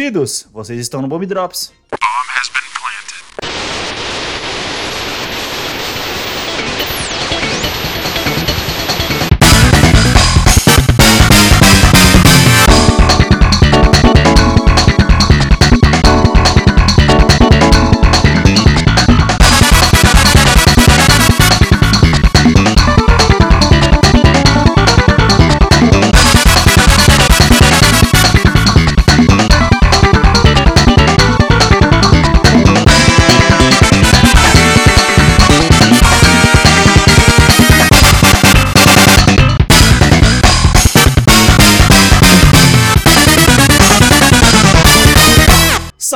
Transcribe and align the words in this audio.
queridos, 0.00 0.48
vocês 0.50 0.80
estão 0.80 1.02
no 1.02 1.08
Bomb 1.08 1.26
Drops. 1.26 1.70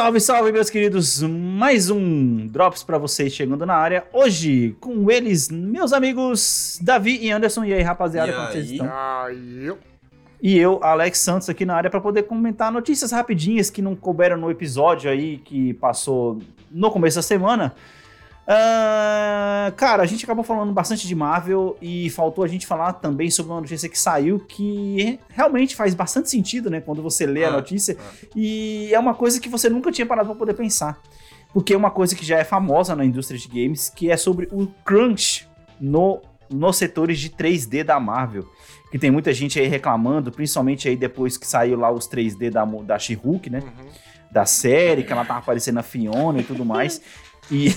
Salve, 0.05 0.21
salve, 0.21 0.53
meus 0.53 0.69
queridos! 0.69 1.23
Mais 1.23 1.89
um 1.89 2.47
Drops 2.47 2.83
para 2.83 2.99
vocês 2.99 3.33
chegando 3.33 3.65
na 3.65 3.75
área. 3.75 4.05
Hoje, 4.13 4.77
com 4.79 5.11
eles, 5.11 5.49
meus 5.49 5.95
amigos 5.95 6.79
Davi 6.83 7.19
e 7.23 7.31
Anderson. 7.31 7.65
E 7.65 7.73
aí, 7.73 7.81
rapaziada, 7.81 8.31
E 8.31 8.35
como 8.35 8.47
vocês 8.49 8.67
aí? 8.67 8.73
estão? 8.73 8.91
Aí, 8.93 9.65
eu- 9.65 9.79
E 10.43 10.59
eu, 10.59 10.79
Alex 10.85 11.21
Santos, 11.21 11.49
aqui 11.49 11.65
na 11.65 11.75
área 11.75 11.89
para 11.89 12.03
poder 12.03 12.25
comentar 12.25 12.71
notícias 12.71 13.13
rapidinhas 13.13 13.71
que 13.71 13.81
não 13.81 13.97
couberam 13.97 14.37
no 14.37 14.51
episódio 14.51 15.11
aí 15.11 15.39
que 15.39 15.73
passou 15.73 16.39
no 16.71 16.91
começo 16.91 17.17
da 17.17 17.23
semana. 17.23 17.75
Ah, 18.47 19.73
cara, 19.77 20.03
a 20.03 20.07
gente 20.07 20.25
acabou 20.25 20.45
falando 20.45 20.73
bastante 20.73 21.07
de 21.09 21.15
Marvel 21.15 21.77
e 21.81 22.11
faltou 22.11 22.45
a 22.45 22.49
gente 22.49 22.67
falar 22.67 22.93
também 22.95 23.31
sobre 23.31 23.53
uma 23.53 23.61
notícia 23.61 23.89
que 23.89 23.99
saiu 23.99 24.39
que 24.39 25.19
realmente 25.31 25.75
faz 25.75 25.95
bastante 25.95 26.29
sentido, 26.31 26.69
né? 26.71 26.81
Quando 26.81 27.03
você 27.03 27.25
lê 27.27 27.45
a 27.45 27.49
Ah, 27.49 27.53
notícia. 27.53 27.97
E 28.37 28.91
é 28.93 28.99
uma 28.99 29.15
coisa 29.15 29.41
que 29.41 29.49
você 29.49 29.69
nunca 29.69 29.91
tinha 29.91 30.07
parado 30.07 30.29
para 30.29 30.39
poder 30.39 30.55
pensar. 30.55 31.01
Porque 31.53 31.73
é 31.73 31.77
uma 31.77 31.91
coisa 31.91 32.15
que 32.15 32.25
já 32.25 32.39
é 32.39 32.45
famosa 32.45 32.95
na 32.97 33.05
indústria 33.05 33.39
de 33.39 33.49
games, 33.49 33.89
que 33.89 34.11
é 34.11 34.17
sobre 34.17 34.49
o 34.53 34.67
crunch 34.85 35.49
no, 35.81 36.21
nos 36.51 36.77
setores 36.77 37.19
de 37.21 37.31
3D 37.31 37.83
da 37.85 37.99
Marvel. 37.99 38.45
Que 38.91 38.99
tem 38.99 39.11
muita 39.11 39.33
gente 39.33 39.59
aí 39.59 39.67
reclamando, 39.67 40.31
principalmente 40.31 40.89
aí 40.89 40.97
depois 40.97 41.37
que 41.37 41.47
saiu 41.47 41.79
lá 41.79 41.91
os 41.91 42.09
3D 42.09 42.51
da, 42.51 42.65
da 42.65 42.99
She-Hulk, 42.99 43.49
né? 43.51 43.61
Uhum. 43.61 43.89
Da 44.31 44.45
série, 44.45 45.03
que 45.05 45.13
ela 45.13 45.25
tava 45.25 45.39
aparecendo 45.41 45.79
a 45.79 45.83
Fiona 45.83 46.41
e 46.41 46.45
tudo 46.45 46.65
mais. 46.65 47.01
e. 47.51 47.75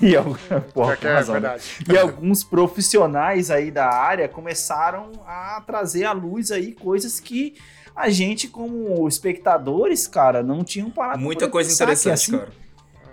E, 0.00 0.16
al- 0.16 0.36
porra, 0.72 0.96
É 1.02 1.06
é 1.06 1.12
razão, 1.14 1.40
né? 1.40 1.56
e 1.90 1.96
alguns 1.98 2.42
profissionais 2.44 3.50
aí 3.50 3.70
da 3.70 3.88
área 3.88 4.28
começaram 4.28 5.10
a 5.26 5.62
trazer 5.66 6.04
à 6.04 6.12
luz 6.12 6.50
aí 6.50 6.72
coisas 6.72 7.20
que 7.20 7.54
a 7.94 8.08
gente, 8.08 8.48
como 8.48 9.06
espectadores, 9.06 10.06
cara, 10.08 10.42
não 10.42 10.64
tinham 10.64 10.90
parado 10.90 11.20
Muita 11.20 11.48
coisa 11.48 11.68
pensar, 11.70 11.84
interessante, 11.84 12.30
que 12.30 12.36
assim, 12.36 12.38
cara. 12.38 12.64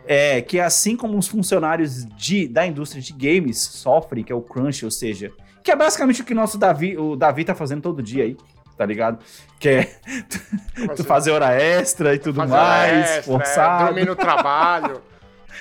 É, 0.08 0.42
que 0.42 0.59
assim 0.59 0.95
como 0.97 1.17
os 1.17 1.27
funcionários 1.27 2.05
de, 2.17 2.47
da 2.47 2.66
indústria 2.66 3.02
de 3.02 3.14
games 3.14 3.59
sofrem, 3.59 4.23
que 4.23 4.32
é 4.32 4.36
o 4.36 4.42
crunch, 4.42 4.83
ou 4.83 4.89
seja, 4.89 5.32
que 5.64 5.70
é 5.71 5.76
basicamente 5.76 6.21
o 6.21 6.26
que 6.26 6.33
nosso 6.33 6.58
Davi, 6.58 6.98
o 6.98 7.15
Davi 7.15 7.45
tá 7.45 7.53
fazendo 7.53 7.82
todo 7.83 8.02
dia 8.02 8.23
aí, 8.23 8.36
tá 8.76 8.83
ligado? 8.83 9.20
Que 9.59 9.70
é 9.70 9.95
tu 10.95 11.03
fazer 11.03 11.30
hora 11.30 11.53
extra 11.53 12.15
e 12.15 12.20
tudo 12.20 12.38
fazer 12.38 12.52
mais, 12.52 12.99
extra, 13.02 13.17
é, 13.20 13.21
forçado. 13.21 13.86
dormir 13.86 14.05
no 14.08 14.15
trabalho. 14.15 15.02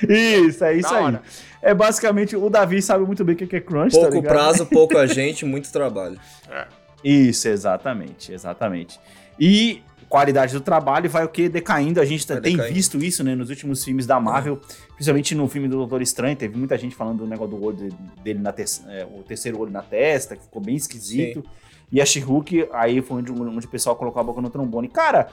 Isso, 0.08 0.64
é 0.64 0.74
isso 0.76 0.88
Da 0.90 0.96
aí. 0.96 1.04
hora. 1.04 1.22
É 1.62 1.74
basicamente, 1.74 2.36
o 2.36 2.48
Davi 2.48 2.80
sabe 2.80 3.04
muito 3.04 3.24
bem 3.24 3.34
o 3.34 3.38
que 3.38 3.56
é 3.56 3.60
crunch, 3.60 3.92
tá 3.94 4.00
Pouco 4.00 4.14
ligado? 4.16 4.32
prazo, 4.32 4.66
pouca 4.70 5.06
gente, 5.06 5.44
muito 5.44 5.70
trabalho. 5.70 6.18
É. 6.50 6.66
Isso, 7.04 7.48
exatamente, 7.48 8.32
exatamente. 8.32 8.98
E 9.38 9.82
qualidade 10.08 10.52
do 10.52 10.60
trabalho 10.60 11.08
vai 11.08 11.24
o 11.24 11.28
que 11.28 11.48
decaindo. 11.48 12.00
A 12.00 12.04
gente 12.04 12.26
tá- 12.26 12.34
Vai 12.34 12.42
tem 12.42 12.56
decaindo. 12.56 12.74
visto 12.74 12.98
isso, 12.98 13.22
né, 13.22 13.34
nos 13.34 13.48
últimos 13.50 13.84
filmes 13.84 14.06
da 14.06 14.18
Marvel, 14.18 14.60
principalmente 14.94 15.34
no 15.34 15.46
filme 15.48 15.68
do 15.68 15.76
Doutor 15.76 16.02
Estranho. 16.02 16.34
Teve 16.36 16.56
muita 16.58 16.76
gente 16.76 16.94
falando 16.96 17.18
do 17.18 17.26
negócio 17.26 17.56
do 17.56 17.64
olho 17.64 17.76
de- 17.76 17.96
dele 18.22 18.38
na 18.40 18.52
te- 18.52 18.64
é, 18.88 19.06
o 19.06 19.22
terceiro 19.22 19.58
olho 19.60 19.70
na 19.70 19.82
testa, 19.82 20.34
que 20.36 20.42
ficou 20.42 20.60
bem 20.60 20.74
esquisito. 20.76 21.44
E 21.92 22.00
a 22.00 22.06
She-Hulk, 22.06 22.68
aí 22.72 23.00
foi 23.02 23.18
onde, 23.18 23.32
onde 23.32 23.66
o 23.66 23.70
pessoal 23.70 23.96
colocou 23.96 24.20
a 24.20 24.24
boca 24.24 24.40
no 24.40 24.50
trombone. 24.50 24.88
Cara, 24.88 25.28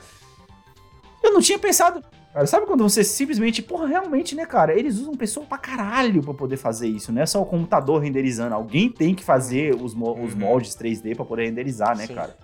eu 1.23 1.33
não 1.33 1.41
tinha 1.41 1.59
pensado. 1.59 2.03
Cara, 2.37 2.45
sabe 2.45 2.67
quando 2.67 2.83
você 2.83 3.03
simplesmente, 3.03 3.63
porra, 3.63 3.87
realmente, 3.87 4.35
né, 4.35 4.45
cara? 4.45 4.71
Eles 4.77 4.99
usam 4.99 5.15
pessoa 5.15 5.43
pra 5.43 5.57
caralho 5.57 6.21
pra 6.21 6.35
poder 6.35 6.55
fazer 6.55 6.87
isso. 6.87 7.11
Não 7.11 7.19
é 7.19 7.25
só 7.25 7.41
o 7.41 7.45
computador 7.47 7.99
renderizando. 7.99 8.53
Alguém 8.53 8.91
tem 8.91 9.15
que 9.15 9.23
fazer 9.23 9.73
os, 9.73 9.95
mo- 9.95 10.13
os 10.23 10.33
Uhum. 10.33 10.39
moldes 10.41 10.75
3D 10.75 11.15
pra 11.15 11.25
poder 11.25 11.45
renderizar, 11.45 11.97
né, 11.97 12.05
Sim. 12.05 12.13
cara? 12.13 12.37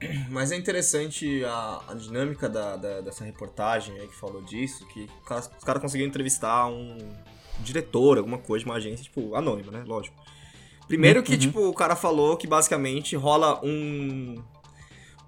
Mas 0.30 0.52
é 0.52 0.56
interessante 0.56 1.44
a, 1.44 1.80
a 1.88 1.94
dinâmica 1.94 2.48
da, 2.48 2.76
da- 2.76 3.00
dessa 3.00 3.24
reportagem 3.24 3.98
aí 3.98 4.06
que 4.06 4.14
falou 4.14 4.40
disso, 4.42 4.86
que 4.86 5.08
os 5.58 5.64
caras 5.64 5.82
conseguiram 5.82 6.08
entrevistar 6.08 6.68
um 6.68 6.96
diretor, 7.64 8.18
alguma 8.18 8.38
coisa 8.38 8.64
de 8.64 8.70
uma 8.70 8.76
agência, 8.76 9.02
tipo, 9.02 9.34
anônima, 9.34 9.72
né? 9.72 9.82
Lógico. 9.84 10.14
Primeiro 10.86 11.20
que, 11.20 11.32
Uhum. 11.32 11.38
tipo, 11.38 11.60
o 11.68 11.74
cara 11.74 11.96
falou 11.96 12.36
que 12.36 12.46
basicamente 12.46 13.16
rola 13.16 13.58
um, 13.64 14.36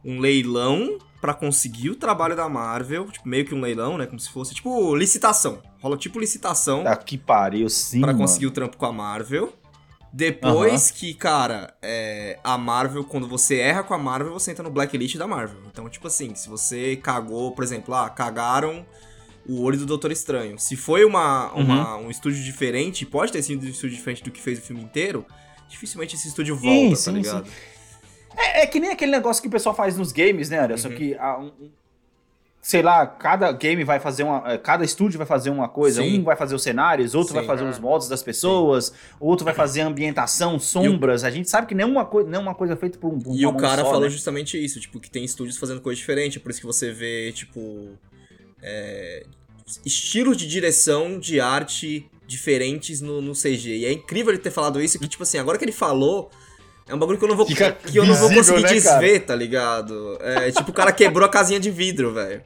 um 0.07 0.21
leilão 0.21 0.99
pra 1.21 1.35
conseguir 1.35 1.91
o 1.91 1.97
trabalho 1.97 2.37
da 2.37 2.49
Marvel, 2.49 3.07
tipo, 3.11 3.29
meio 3.29 3.45
que 3.45 3.55
um 3.55 3.61
leilão, 3.61 3.99
né? 3.99 4.07
Como 4.07 4.21
se 4.21 4.31
fosse, 4.31 4.55
tipo, 4.55 4.95
licitação. 4.95 5.61
Rola 5.81 5.97
tipo 5.97 6.21
licitação. 6.21 6.85
Tá 6.85 6.95
que 6.97 7.19
pariu, 7.19 7.69
sim. 7.69 8.01
Pra 8.01 8.13
mano. 8.13 8.21
conseguir 8.21 8.47
o 8.47 8.51
trampo 8.51 8.77
com 8.77 8.87
a 8.87 8.93
Marvel. 8.93 9.53
Depois 10.13 10.91
que, 10.91 11.13
cara, 11.13 11.75
é, 11.83 12.39
a 12.43 12.57
Marvel, 12.57 13.05
quando 13.05 13.27
você 13.29 13.57
erra 13.59 13.83
com 13.83 13.93
a 13.93 13.99
Marvel, 13.99 14.33
você 14.33 14.51
entra 14.51 14.63
no 14.63 14.71
blacklist 14.71 15.17
da 15.17 15.27
Marvel. 15.27 15.59
Então, 15.71 15.89
tipo 15.91 16.07
assim, 16.07 16.35
se 16.35 16.49
você 16.49 16.97
cagou, 16.97 17.53
por 17.53 17.63
exemplo, 17.63 17.95
ah, 17.95 18.09
cagaram 18.09 18.87
o 19.47 19.63
olho 19.63 19.79
do 19.79 19.85
Doutor 19.87 20.11
Estranho. 20.13 20.59
Se 20.59 20.75
foi 20.77 21.05
uma, 21.05 21.53
uma- 21.53 21.97
um 21.99 22.11
estúdio 22.11 22.43
diferente, 22.43 23.05
pode 23.05 23.31
ter 23.31 23.43
sido 23.43 23.65
um 23.67 23.69
estúdio 23.69 23.97
diferente 23.97 24.23
do 24.25 24.31
que 24.31 24.41
fez 24.41 24.59
o 24.59 24.63
filme 24.63 24.83
inteiro, 24.83 25.25
dificilmente 25.69 26.17
esse 26.17 26.29
estúdio 26.29 26.57
Sim, 26.57 26.63
volta, 26.63 26.97
sim, 26.97 27.05
tá 27.05 27.11
ligado? 27.13 27.51
É, 28.37 28.63
é 28.63 28.67
que 28.67 28.79
nem 28.79 28.91
aquele 28.91 29.11
negócio 29.13 29.41
que 29.43 29.49
o 29.49 29.51
pessoal 29.51 29.75
faz 29.75 29.97
nos 29.97 30.13
games, 30.13 30.51
né, 30.51 30.59
Anderson? 30.61 30.89
Uhum. 30.89 30.95
Que, 30.95 31.15
ah, 31.19 31.39
um- 31.39 31.71
sei 32.61 32.83
lá, 32.83 33.07
cada 33.07 33.51
game 33.53 33.85
vai 33.85 34.01
fazer 34.01 34.25
uma. 34.25 34.43
eh, 34.53 34.59
Cada 34.59 34.85
estúdio 34.85 35.19
vai 35.19 35.27
fazer 35.27 35.51
uma 35.51 35.69
coisa. 35.69 36.03
Sim. 36.03 36.19
Um 36.21 36.25
vai 36.25 36.35
fazer 36.37 36.55
os 36.57 36.63
cenários, 36.65 37.15
outro 37.15 37.29
Sim, 37.29 37.35
vai 37.37 37.47
fazer 37.47 37.65
é. 37.65 37.69
os 37.69 37.79
modos 37.79 38.09
das 38.09 38.23
pessoas, 38.25 38.93
outro 39.21 39.45
vai 39.45 39.55
fazer 39.55 39.83
a 39.83 39.87
ambientação, 39.87 40.59
sombras. 40.59 41.23
A 41.23 41.31
gente 41.31 41.49
sabe 41.49 41.67
que 41.69 41.75
nenhuma, 41.77 42.05
coi 42.05 42.25
nenhuma 42.25 42.55
coisa 42.57 42.73
é 42.75 42.77
feita 42.77 42.99
por 42.99 43.13
um. 43.15 43.21
por 43.21 43.37
E 43.37 43.47
o 43.47 43.57
cara 43.57 43.83
só, 43.83 43.89
falou 43.91 44.03
né? 44.03 44.09
justamente 44.11 44.63
isso, 44.63 44.81
tipo, 44.81 44.99
que 44.99 45.09
tem 45.09 45.25
estúdios 45.25 45.57
fazendo 45.57 45.81
coisa 45.81 45.97
diferente, 45.97 46.39
é 46.39 46.41
por 46.41 46.51
isso 46.51 46.61
que 46.61 46.67
você 46.67 46.91
vê, 46.93 47.31
tipo, 47.33 47.91
é, 48.61 49.25
estilos 49.85 50.37
de 50.37 50.47
direção 50.49 51.19
de 51.21 51.41
arte 51.41 52.11
diferentes 52.27 53.01
no, 53.01 53.23
no 53.23 53.33
CG. 53.33 53.77
E 53.77 53.85
é 53.87 53.93
incrível 53.93 54.33
ele 54.33 54.43
ter 54.43 54.51
falado 54.51 54.83
isso, 54.83 54.99
que, 54.99 55.07
tipo 55.07 55.23
assim, 55.23 55.39
agora 55.39 55.57
que 55.57 55.65
ele 55.65 55.71
falou, 55.73 56.31
é 56.89 56.95
um 56.95 56.99
bagulho 56.99 57.19
que 57.19 57.25
eu 57.25 57.29
não 57.29 57.37
vou, 57.37 57.47
Fica 57.47 57.73
que 57.73 57.97
eu 57.99 58.05
não 58.05 58.15
vou 58.15 58.29
visível, 58.29 58.55
conseguir 58.55 58.75
né, 58.77 58.81
cara? 58.83 59.01
desver, 59.01 59.21
tá 59.21 59.35
ligado? 59.35 60.19
É, 60.21 60.51
tipo, 60.53 60.71
o 60.71 60.75
cara 60.75 60.93
quebrou 60.93 61.27
a 61.27 61.31
casinha 61.31 61.59
de 61.61 61.71
vidro, 61.71 62.13
velho. 62.13 62.43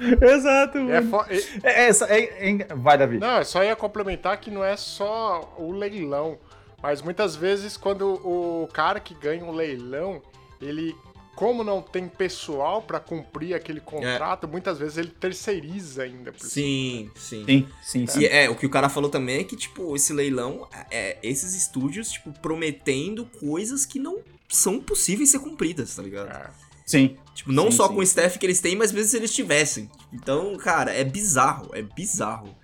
Exato, 0.00 0.78
É 0.78 1.00
mano. 1.00 1.10
fo- 1.10 1.24
É, 1.62 1.86
essa, 1.88 2.06
é- 2.06 2.50
é- 2.52 2.74
vai, 2.74 2.96
Davi. 2.96 3.18
Não, 3.18 3.38
eu 3.38 3.44
só 3.44 3.62
ia 3.62 3.76
complementar 3.76 4.38
que 4.40 4.50
não 4.50 4.64
é 4.64 4.76
só 4.76 5.54
o 5.58 5.72
leilão, 5.72 6.38
mas 6.82 7.02
muitas 7.02 7.36
vezes 7.36 7.76
quando 7.76 8.14
o 8.26 8.66
cara 8.72 8.98
que 8.98 9.12
ganha 9.14 9.44
um 9.44 9.52
leilão, 9.52 10.22
ele, 10.60 10.94
como 11.40 11.64
não 11.64 11.80
tem 11.80 12.06
pessoal 12.06 12.82
pra 12.82 13.00
cumprir 13.00 13.54
aquele 13.54 13.80
contrato, 13.80 14.46
muitas 14.46 14.78
vezes 14.78 14.98
ele 14.98 15.08
terceiriza 15.08 16.02
ainda. 16.02 16.34
Sim, 16.36 17.10
sim. 17.16 17.46
Sim, 17.46 17.68
sim, 17.82 18.06
sim. 18.06 18.20
E 18.20 18.26
é, 18.26 18.50
o 18.50 18.54
que 18.54 18.66
o 18.66 18.68
cara 18.68 18.90
falou 18.90 19.08
também 19.08 19.40
é 19.40 19.44
que, 19.44 19.56
tipo, 19.56 19.96
esse 19.96 20.12
leilão, 20.12 20.68
é 20.90 21.16
esses 21.22 21.54
estúdios, 21.54 22.10
tipo, 22.10 22.30
prometendo 22.30 23.24
coisas 23.24 23.86
que 23.86 23.98
não 23.98 24.18
são 24.50 24.82
possíveis 24.82 25.30
ser 25.30 25.38
cumpridas, 25.38 25.96
tá 25.96 26.02
ligado? 26.02 26.28
É. 26.28 26.50
Sim. 26.84 27.16
Tipo, 27.34 27.52
não 27.52 27.70
Sim, 27.70 27.76
só 27.78 27.88
sim. 27.88 27.94
com 27.94 28.00
o 28.00 28.02
staff 28.02 28.38
que 28.38 28.44
eles 28.44 28.60
têm, 28.60 28.76
mas 28.76 28.92
mesmo 28.92 29.08
se 29.08 29.16
eles 29.16 29.32
tivessem. 29.32 29.90
Então, 30.12 30.58
cara, 30.58 30.92
é 30.92 31.04
bizarro, 31.04 31.70
é 31.72 31.80
bizarro. 31.80 32.54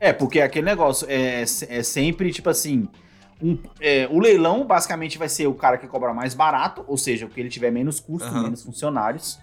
É, 0.00 0.10
porque 0.10 0.40
aquele 0.40 0.64
negócio 0.64 1.06
é, 1.06 1.42
é 1.42 1.82
sempre, 1.82 2.32
tipo 2.32 2.48
assim. 2.48 2.88
Um- 3.42 3.58
é, 3.80 4.06
o 4.10 4.18
leilão 4.20 4.64
basicamente 4.66 5.18
vai 5.18 5.28
ser 5.28 5.46
o 5.46 5.54
cara 5.54 5.76
que 5.76 5.86
cobra 5.86 6.14
mais 6.14 6.32
barato, 6.34 6.84
ou 6.86 6.96
seja, 6.96 7.26
o 7.26 7.28
que 7.28 7.40
ele 7.40 7.48
tiver 7.48 7.70
menos 7.70 7.98
custo, 8.00 8.28
Aham. 8.28 8.44
menos 8.44 8.62
funcionários. 8.62 9.38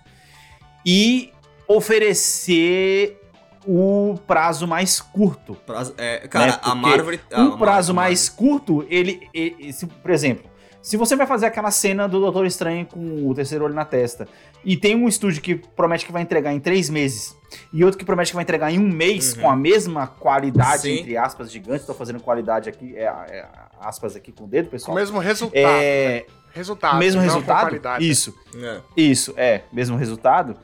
E 0.85 1.31
oferecer 1.67 3.19
o 3.67 4.15
prazo 4.25 4.65
mais 4.67 5.01
curto. 5.01 5.53
Prazo- 5.65 5.93
é, 5.97 6.27
cara, 6.27 6.53
Né, 6.53 6.59
a 6.61 6.73
Marvel. 6.75 7.19
a 7.33 7.41
um 7.41 7.49
Mar- 7.49 7.57
prazo 7.57 7.91
a 7.91 7.95
mais 7.95 8.29
curto, 8.29 8.85
ele, 8.89 9.27
ele- 9.33 9.71
se, 9.73 9.85
por 9.85 10.11
exemplo, 10.11 10.49
Se 10.81 10.95
você 10.95 11.13
vai 11.13 11.27
fazer 11.27 11.45
aquela 11.45 11.71
cena 11.71 12.07
do 12.07 12.21
Doutor 12.21 12.45
Estranho 12.45 12.85
com 12.85 13.27
o 13.29 13.35
terceiro 13.35 13.65
olho 13.65 13.73
na 13.73 13.83
testa, 13.83 14.29
e 14.63 14.75
tem 14.77 14.95
um 14.95 15.07
estúdio 15.07 15.41
que 15.41 15.55
promete 15.55 16.05
que 16.05 16.11
vai 16.11 16.21
entregar 16.21 16.53
em 16.53 16.59
três 16.59 16.89
meses, 16.89 17.35
e 17.73 17.83
outro 17.83 17.97
que 17.97 18.05
promete 18.05 18.31
que 18.31 18.35
vai 18.35 18.43
entregar 18.43 18.71
em 18.71 18.77
um 18.79 18.87
mês 18.89 19.33
Uhum. 19.33 19.41
com 19.41 19.49
a 19.49 19.55
mesma 19.55 20.07
qualidade, 20.07 20.81
Sim. 20.83 20.99
entre 20.99 21.17
aspas, 21.17 21.51
gigante, 21.51 21.85
tô 21.85 21.93
fazendo 21.93 22.19
qualidade 22.19 22.69
aqui, 22.69 22.95
é, 22.95 23.03
é, 23.05 23.45
aspas 23.79 24.15
aqui 24.15 24.31
com 24.31 24.43
o 24.43 24.47
dedo, 24.47 24.65
Com 24.65 24.69
o 24.69 24.71
pessoal. 24.71 24.95
mesmo 24.95 25.19
resultado. 25.19 25.63
né? 25.63 25.83
É, 25.85 26.25
Resultado. 26.53 26.97
mesmo 26.97 27.21
resultado? 27.21 27.61
qualidade. 27.67 28.09
Isso. 28.09 28.35
É. 28.55 28.79
Isso, 28.97 29.33
é, 29.37 29.61
mesmo 29.71 29.95
resultado. 29.97 30.57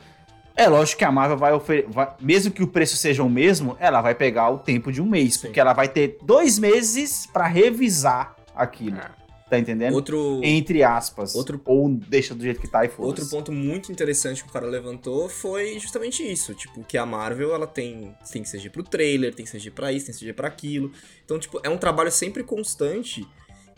É 0.57 0.67
lógico 0.69 0.99
que 0.99 1.05
a 1.05 1.11
Marvel 1.11 1.37
vai 1.37 1.51
oferecer. 1.53 1.89
Mesmo 2.19 2.49
que 2.51 2.63
o 2.63 2.67
preço 2.67 2.95
seja 2.95 3.21
o 3.21 3.29
mesmo, 3.29 3.75
ela 3.79 4.01
vai 4.01 4.15
pegar 4.15 4.49
o 4.49 4.57
tempo 4.57 4.89
de 4.91 5.01
um 5.01 5.05
mês. 5.05 5.33
Sim. 5.35 5.47
Porque 5.47 5.59
ela 5.59 5.73
vai 5.73 5.87
ter 5.89 6.17
dois 6.23 6.57
meses 6.57 7.27
pra 7.31 7.45
revisar 7.45 8.35
aquilo. 8.55 8.97
É. 8.97 9.24
Tá 9.49 9.59
entendendo? 9.59 9.93
Outro, 9.93 10.41
Entre 10.43 10.81
aspas. 10.81 11.35
Outro- 11.35 11.61
Ou 11.65 11.87
deixa 11.89 12.33
do 12.33 12.41
jeito 12.43 12.59
que 12.59 12.67
tá 12.67 12.83
e 12.83 12.89
foda 12.89 13.07
outro 13.07 13.27
ponto 13.27 13.51
muito 13.51 13.91
interessante 13.91 14.43
que 14.43 14.49
o 14.49 14.51
cara 14.51 14.65
levantou 14.65 15.29
foi 15.29 15.77
justamente 15.79 16.23
isso. 16.23 16.55
Tipo, 16.55 16.83
que 16.83 16.97
a 16.97 17.05
Marvel, 17.05 17.53
ela 17.53 17.67
tem, 17.67 18.15
tem 18.31 18.43
CG 18.43 18.71
pro 18.71 18.81
trailer, 18.81 19.35
tem 19.35 19.45
CG 19.45 19.69
pra 19.69 19.91
isso, 19.91 20.07
tem 20.07 20.15
CG 20.15 20.33
pra 20.33 20.47
aquilo. 20.47 20.91
Então, 21.23 21.37
tipo, 21.37 21.59
é 21.63 21.69
um 21.69 21.77
trabalho 21.77 22.11
sempre 22.11 22.43
constante. 22.43 23.23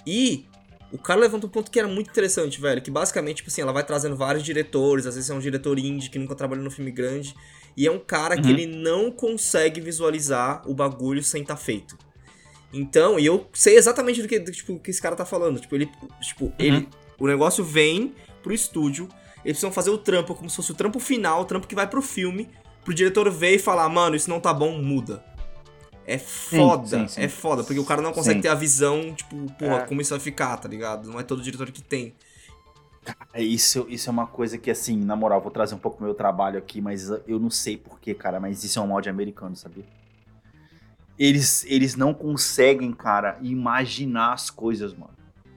E 0.06 0.46
o 0.90 0.98
cara 0.98 1.19
levantou 1.19 1.50
um 1.50 1.52
ponto 1.52 1.70
que 1.70 1.78
era 1.78 1.88
muito 1.88 2.10
interessante, 2.10 2.62
velho. 2.62 2.81
Que 2.81 2.90
basicamente, 2.90 3.38
tipo 3.38 3.50
assim, 3.50 3.62
ela 3.62 3.74
vai 3.74 3.84
trazendo 3.86 4.16
vários 4.16 4.44
diretores. 4.46 5.06
Às 5.06 5.16
vezes 5.16 5.30
é 5.30 5.34
um 5.34 5.40
diretor 5.40 5.78
indie 5.78 6.10
que 6.10 6.18
nunca 6.18 6.34
trabalhou 6.34 6.63
no 6.63 6.72
filme 6.72 6.92
grande. 6.92 7.36
E 7.75 7.86
é 7.86 7.92
um 7.92 8.00
cara 8.00 8.38
que 8.38 8.48
Uhum. 8.48 8.54
ele 8.54 8.66
não 8.68 9.12
consegue 9.12 9.81
visualizar 9.81 10.63
o 10.66 10.74
bagulho 10.74 11.22
sem 11.22 11.42
estar 11.42 11.58
feito. 11.58 11.98
Então, 12.74 13.18
e 13.18 13.25
eu 13.25 13.48
sei 13.54 13.78
exatamente 13.78 14.22
do 14.22 14.28
que, 14.28 14.40
do, 14.40 14.52
tipo, 14.52 14.78
que 14.80 14.92
esse 14.92 15.02
cara 15.02 15.16
tá 15.16 15.25
falando. 15.25 15.60
Tipo, 15.60 15.75
ele. 15.75 15.90
Tipo, 16.22 16.52
ele. 16.60 16.88
O 17.19 17.28
negócio 17.28 17.64
vem 17.64 18.14
pro 18.44 18.54
estúdio. 18.54 19.08
Eles 19.38 19.58
precisam 19.58 19.72
fazer 19.72 19.90
o 19.90 19.98
trampo 19.98 20.36
como 20.36 20.50
se 20.50 20.56
fosse 20.56 20.72
o 20.72 20.75
trampo 20.75 21.00
final, 21.00 21.42
o 21.42 21.46
trampo 21.46 21.68
que 21.68 21.75
vai 21.75 21.88
pro 21.88 22.02
filme. 22.02 22.50
Pro 22.84 22.94
diretor 22.94 23.30
ver 23.31 23.56
e 23.56 23.60
falar, 23.60 23.88
mano, 23.90 24.16
isso 24.16 24.30
não 24.30 24.40
tá 24.40 24.54
bom, 24.54 24.78
muda. 24.81 25.24
É 26.06 26.18
foda, 26.18 26.88
sim, 26.88 27.08
sim. 27.10 27.22
é 27.22 27.28
foda, 27.28 27.64
porque 27.66 27.80
o 27.80 27.84
cara 27.84 28.02
não 28.02 28.14
consegue 28.14 28.38
Sim. 28.38 28.44
ter 28.44 28.48
a 28.48 28.56
visão, 28.56 29.13
tipo, 29.13 29.36
porra, 29.60 29.80
É. 29.80 29.86
como 29.86 30.00
isso 30.00 30.12
vai 30.12 30.20
ficar, 30.22 30.56
tá 30.56 30.70
ligado? 30.70 31.10
Não 31.12 31.20
é 31.20 31.24
todo 31.24 31.42
diretor 31.42 31.70
que 31.70 31.81
tem. 31.81 32.16
É, 33.34 33.42
Isso, 33.42 33.86
isso 33.90 34.10
é 34.10 34.12
uma 34.12 34.25
coisa 34.25 34.58
que, 34.58 34.72
assim, 34.72 34.98
na 34.98 35.18
moral, 35.18 35.42
vou 35.42 35.52
trazer 35.52 35.75
um 35.75 35.80
pouco 35.80 36.02
meu 36.02 36.13
trabalho 36.13 36.58
aqui, 36.58 36.80
mas 36.80 37.10
eu 37.28 37.40
não 37.40 37.50
sei 37.50 37.75
porquê, 37.78 38.13
cara, 38.13 38.40
mas 38.40 38.63
isso 38.63 38.80
é 38.80 38.81
um 38.81 38.88
molde 38.88 39.10
americano, 39.10 39.54
sabia? 39.56 39.84
Eles, 41.18 41.66
eles 41.68 41.96
não 41.96 42.14
conseguem, 42.14 42.92
cara, 42.92 43.38
imaginar 43.42 44.34
as 44.34 44.50
coisas, 44.50 44.94
mano. 44.94 45.14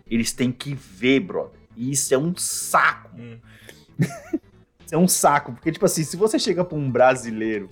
Eles 0.07 0.33
têm 0.33 0.51
que 0.51 0.75
ver, 0.75 1.21
brother. 1.21 1.61
E 1.77 1.93
isso 1.93 2.13
é 2.15 2.19
um 2.19 2.35
saco. 2.37 3.11
Hum. 3.19 3.39
Isso 4.85 4.95
é 4.95 4.99
um 4.99 5.07
saco. 5.07 5.53
Porque, 5.53 5.71
tipo 5.71 5.85
assim, 5.85 6.03
se 6.03 6.17
você 6.17 6.39
chega 6.39 6.65
pra 6.65 6.77
um 6.77 6.91
brasileiro 6.91 7.69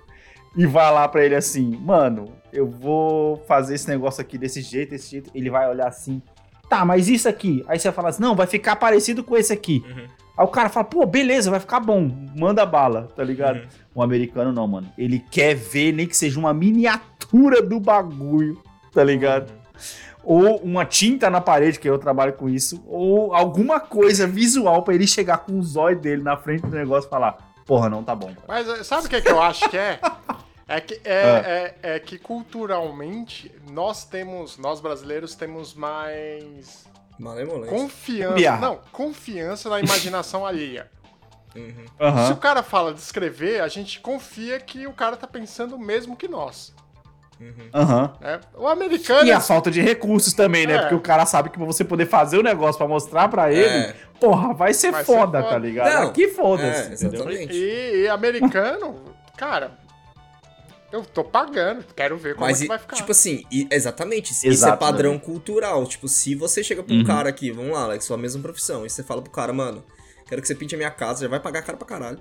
e 0.56 0.66
vai 0.66 0.92
lá 0.92 1.08
pra 1.08 1.24
ele 1.24 1.34
assim, 1.34 1.76
mano, 1.76 2.32
eu 2.52 2.68
vou 2.68 3.38
fazer 3.48 3.74
esse 3.74 3.88
negócio 3.88 4.20
aqui 4.20 4.38
desse 4.38 4.60
jeito, 4.60 4.90
desse 4.90 5.10
jeito, 5.10 5.30
ele 5.34 5.50
vai 5.50 5.68
olhar 5.68 5.88
assim, 5.88 6.22
tá, 6.68 6.84
mas 6.84 7.08
isso 7.08 7.28
aqui. 7.28 7.64
Aí 7.66 7.78
você 7.78 7.88
vai 7.88 7.94
falar 7.94 8.08
assim, 8.10 8.22
não, 8.22 8.36
vai 8.36 8.46
ficar 8.46 8.76
parecido 8.76 9.24
com 9.24 9.36
esse 9.36 9.52
aqui. 9.52 9.82
Uhum. 9.88 10.06
Aí 10.36 10.44
o 10.44 10.48
cara 10.48 10.68
fala, 10.68 10.84
pô, 10.84 11.04
beleza, 11.04 11.50
vai 11.50 11.58
ficar 11.58 11.80
bom, 11.80 12.08
manda 12.36 12.64
bala, 12.64 13.08
tá 13.16 13.24
ligado? 13.24 13.56
Uhum. 13.56 13.68
O 13.96 14.02
americano 14.02 14.52
não, 14.52 14.68
mano. 14.68 14.92
Ele 14.96 15.18
quer 15.18 15.56
ver 15.56 15.92
nem 15.92 16.06
que 16.06 16.16
seja 16.16 16.38
uma 16.38 16.54
miniatura 16.54 17.17
do 17.66 17.80
bagulho, 17.80 18.62
tá 18.92 19.04
ligado? 19.04 19.52
Ou 20.24 20.56
uma 20.58 20.84
tinta 20.84 21.30
na 21.30 21.40
parede, 21.40 21.78
que 21.78 21.88
eu 21.88 21.98
trabalho 21.98 22.34
com 22.34 22.48
isso, 22.48 22.82
ou 22.86 23.34
alguma 23.34 23.80
coisa 23.80 24.26
visual 24.26 24.82
pra 24.82 24.94
ele 24.94 25.06
chegar 25.06 25.38
com 25.38 25.58
os 25.58 25.76
olhos 25.76 26.00
dele 26.00 26.22
na 26.22 26.36
frente 26.36 26.62
do 26.62 26.76
negócio 26.76 27.06
e 27.06 27.10
falar, 27.10 27.38
porra, 27.64 27.88
não 27.88 28.02
tá 28.02 28.14
bom. 28.14 28.26
cara." 28.26 28.44
Mas 28.46 28.68
eh, 28.68 28.84
sabe 28.84 29.06
o 29.06 29.08
que, 29.08 29.16
é 29.16 29.20
que 29.20 29.30
eu 29.30 29.40
acho 29.40 29.68
que 29.70 29.76
é? 29.76 30.00
É 30.70 30.82
que, 30.82 31.00
é, 31.02 31.74
é, 31.82 31.94
é 31.94 31.98
que 31.98 32.18
culturalmente 32.18 33.50
nós 33.70 34.04
temos, 34.04 34.58
nós 34.58 34.82
brasileiros 34.82 35.34
temos 35.34 35.72
mais 35.72 36.86
Malemolência. 37.18 37.74
confiança. 37.74 38.34
Gambiarra. 38.34 38.60
Não, 38.60 38.80
confiança 38.92 39.70
na 39.70 39.80
imaginação 39.80 40.44
alheia. 40.44 40.90
Uhum. 41.56 42.26
Se 42.26 42.32
o 42.32 42.36
cara 42.36 42.62
fala 42.62 42.92
de 42.92 43.00
escrever, 43.00 43.62
a 43.62 43.68
gente 43.68 43.98
confia 44.00 44.60
que 44.60 44.86
o 44.86 44.92
cara 44.92 45.16
tá 45.16 45.26
pensando 45.26 45.74
o 45.74 45.78
mesmo 45.78 46.14
que 46.14 46.28
nós. 46.28 46.74
Uhum. 47.40 47.68
Aham. 47.72 48.12
né? 48.20 48.40
O 48.56 48.66
americano. 48.66 49.26
E 49.26 49.30
a 49.32 49.40
falta 49.40 49.70
de 49.70 49.80
recursos 49.80 50.32
também, 50.32 50.66
né? 50.66 50.74
É. 50.74 50.78
Porque 50.80 50.94
o 50.94 51.00
cara 51.00 51.24
sabe 51.24 51.50
que 51.50 51.56
pra 51.56 51.66
você 51.66 51.84
poder 51.84 52.06
fazer 52.06 52.36
o 52.38 52.42
negócio 52.42 52.76
pra 52.78 52.88
mostrar 52.88 53.28
pra 53.28 53.52
ele, 53.52 53.64
É. 53.64 53.94
porra, 54.20 54.52
vai 54.54 54.74
ser 54.74 54.90
Vai 54.90 55.04
ser 55.04 55.12
foda, 55.12 55.40
foda. 55.40 55.50
tá 55.54 55.58
ligado? 55.58 55.92
Não, 55.94 56.08
Aqui 56.08 56.28
foda-se, 56.28 56.90
é, 56.90 56.92
exatamente. 56.92 57.52
E, 57.56 58.02
e 58.04 58.08
americano, 58.08 58.96
cara, 59.38 59.78
eu 60.90 61.04
tô 61.04 61.22
pagando, 61.22 61.84
quero 61.94 62.16
ver 62.16 62.34
como 62.34 62.46
Mas, 62.46 62.58
é 62.58 62.62
que 62.62 62.68
vai 62.68 62.78
ficar. 62.78 62.96
tipo 62.96 63.12
assim, 63.12 63.44
e- 63.52 63.68
exatamente, 63.70 64.32
isso 64.32 64.66
é 64.66 64.76
padrão 64.76 65.18
cultural. 65.18 65.86
Tipo, 65.86 66.08
se 66.08 66.34
você 66.34 66.64
chega 66.64 66.82
pra 66.82 66.94
um 66.94 66.98
Uhum. 66.98 67.04
cara 67.04 67.28
aqui, 67.28 67.50
vamos 67.52 67.72
lá, 67.72 67.82
Alex, 67.84 68.04
sua 68.04 68.16
mesma 68.16 68.42
profissão, 68.42 68.84
e 68.86 68.90
você 68.90 69.02
fala 69.02 69.20
pro 69.22 69.30
cara, 69.30 69.52
mano, 69.52 69.84
quero 70.26 70.40
que 70.42 70.48
você 70.48 70.54
pinte 70.54 70.74
a 70.74 70.78
minha 70.78 70.90
casa, 70.90 71.22
já 71.22 71.28
vai 71.28 71.38
pagar 71.40 71.62
caro 71.62 71.78
pra 71.78 71.86
caralho. 71.86 72.18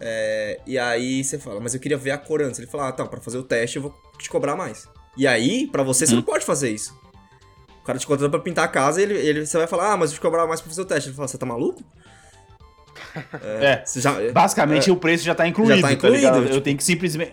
É, 0.00 0.58
e 0.66 0.78
aí 0.78 1.22
você 1.22 1.38
fala, 1.38 1.60
mas 1.60 1.74
eu 1.74 1.80
queria 1.80 1.98
ver 1.98 2.10
a 2.12 2.18
cor 2.18 2.40
antes. 2.42 2.58
Ele 2.58 2.66
fala, 2.68 2.88
ah, 2.88 2.92
tá, 2.92 3.04
pra 3.04 3.20
fazer 3.20 3.38
o 3.38 3.42
teste 3.42 3.76
eu 3.76 3.82
vou 3.82 3.94
te 4.18 4.30
cobrar 4.30 4.56
mais. 4.56 4.88
E 5.16 5.26
aí, 5.26 5.66
pra 5.66 5.82
você, 5.82 6.06
você 6.06 6.12
Uhum. 6.12 6.18
não 6.20 6.24
pode 6.24 6.44
fazer 6.44 6.70
isso. 6.70 6.98
O 7.80 7.84
cara 7.84 7.98
te 7.98 8.06
contratou 8.06 8.30
pra 8.30 8.40
pintar 8.40 8.64
a 8.64 8.68
casa 8.68 9.00
e 9.00 9.04
ele, 9.04 9.14
ele, 9.14 9.46
você 9.46 9.58
vai 9.58 9.66
falar, 9.66 9.92
ah, 9.92 9.96
mas 9.96 10.10
eu 10.10 10.16
vou 10.16 10.20
te 10.20 10.20
cobrar 10.20 10.46
mais 10.46 10.60
pra 10.60 10.70
fazer 10.70 10.82
o 10.82 10.84
teste. 10.84 11.08
Ele 11.08 11.16
fala, 11.16 11.28
você 11.28 11.36
tá 11.38 11.44
maluco? 11.46 11.82
É. 13.42 13.82
Você 13.84 14.00
já, 14.00 14.14
Basicamente 14.32 14.90
o 14.90 14.96
preço 14.96 15.24
já 15.24 15.34
tá 15.34 15.46
incluído, 15.46 15.76
Já 15.76 15.82
tá 15.82 15.88
tá, 15.88 15.94
incluído? 15.94 16.26
Eu 16.36 16.46
tipo- 16.46 16.60
tenho 16.60 16.76
que 16.76 16.84
simplesmente. 16.84 17.32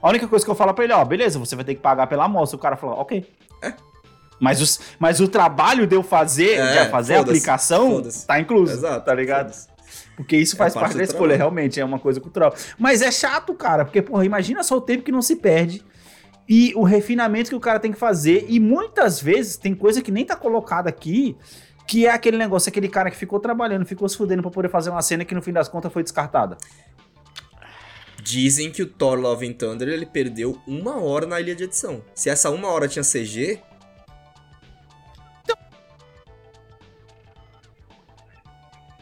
A 0.00 0.08
única 0.08 0.28
coisa 0.28 0.44
que 0.44 0.50
eu 0.50 0.54
falo 0.54 0.72
pra 0.74 0.84
ele, 0.84 0.92
ó, 0.92 1.04
beleza, 1.04 1.38
você 1.38 1.56
vai 1.56 1.64
ter 1.64 1.74
que 1.74 1.80
pagar 1.80 2.06
pela 2.06 2.24
amostra. 2.24 2.56
O 2.56 2.60
cara 2.60 2.76
fala, 2.76 2.94
ok. 2.94 3.26
É. 3.62 3.72
Mas, 4.38 4.60
os, 4.60 4.78
mas 4.98 5.18
o 5.20 5.26
trabalho 5.26 5.86
de 5.86 5.96
eu 5.96 6.02
fazer, 6.02 6.58
É, 6.58 6.84
de 6.84 6.90
fazer 6.90 7.14
a 7.14 7.20
aplicação, 7.20 8.02
tá 8.26 8.38
incluso. 8.38 8.72
Exato, 8.72 9.04
Tá 9.04 9.14
ligado? 9.14 9.52
Porque 10.16 10.36
isso 10.36 10.54
É 10.54 10.58
faz 10.58 10.72
parte 10.74 10.84
parte 10.84 10.92
do 10.94 10.98
da 10.98 11.04
escolha, 11.04 11.18
trabalho. 11.36 11.38
realmente, 11.38 11.78
é 11.78 11.84
uma 11.84 11.98
coisa 11.98 12.20
cultural. 12.20 12.54
Mas 12.78 13.02
é 13.02 13.10
chato, 13.12 13.54
cara, 13.54 13.84
porque, 13.84 14.00
porra, 14.00 14.24
imagina 14.24 14.62
só 14.62 14.76
o 14.76 14.80
tempo 14.80 15.02
que 15.02 15.12
não 15.12 15.20
se 15.22 15.36
perde 15.36 15.84
e 16.48 16.72
o 16.74 16.82
refinamento 16.84 17.50
que 17.50 17.56
o 17.56 17.60
cara 17.60 17.78
tem 17.78 17.92
que 17.92 17.98
fazer. 17.98 18.46
E 18.48 18.58
muitas 18.58 19.20
vezes 19.20 19.56
tem 19.56 19.74
coisa 19.74 20.00
que 20.00 20.10
nem 20.10 20.24
tá 20.24 20.34
colocada 20.34 20.88
aqui, 20.88 21.36
que 21.86 22.06
é 22.06 22.10
aquele 22.10 22.36
negócio, 22.38 22.68
aquele 22.68 22.88
cara 22.88 23.10
que 23.10 23.16
ficou 23.16 23.38
trabalhando, 23.38 23.84
ficou 23.84 24.08
se 24.08 24.16
fudendo 24.16 24.42
pra 24.42 24.50
poder 24.50 24.68
fazer 24.70 24.90
uma 24.90 25.02
cena 25.02 25.24
que 25.24 25.34
no 25.34 25.42
fim 25.42 25.52
das 25.52 25.68
contas 25.68 25.92
foi 25.92 26.02
descartada. 26.02 26.56
Dizem 28.22 28.70
que 28.72 28.82
o 28.82 28.86
Thor 28.86 29.18
Love 29.20 29.46
and 29.46 29.52
Thunder 29.52 29.86
ele 29.88 30.06
perdeu 30.06 30.58
uma 30.66 31.00
hora 31.00 31.26
na 31.26 31.40
ilha 31.40 31.54
de 31.54 31.64
edição. 31.64 32.02
Se 32.14 32.28
essa 32.28 32.50
uma 32.50 32.68
hora 32.68 32.88
tinha 32.88 33.04
CG, 33.04 33.60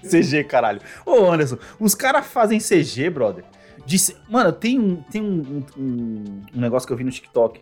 CG, 0.09 0.45
caralho. 0.45 0.81
Ô, 1.05 1.31
Anderson, 1.31 1.59
os 1.79 1.95
caras 1.95 2.27
fazem 2.27 2.59
CG, 2.59 3.11
brother. 3.11 3.45
Disse, 3.87 4.17
mano, 4.29 4.53
tem, 4.53 4.79
um, 4.79 4.97
tem 4.97 5.23
um, 5.23 5.65
um, 5.77 6.43
um 6.55 6.61
negócio 6.61 6.87
que 6.87 6.93
eu 6.93 6.97
vi 6.97 7.05
no 7.05 7.11
TikTok, 7.11 7.61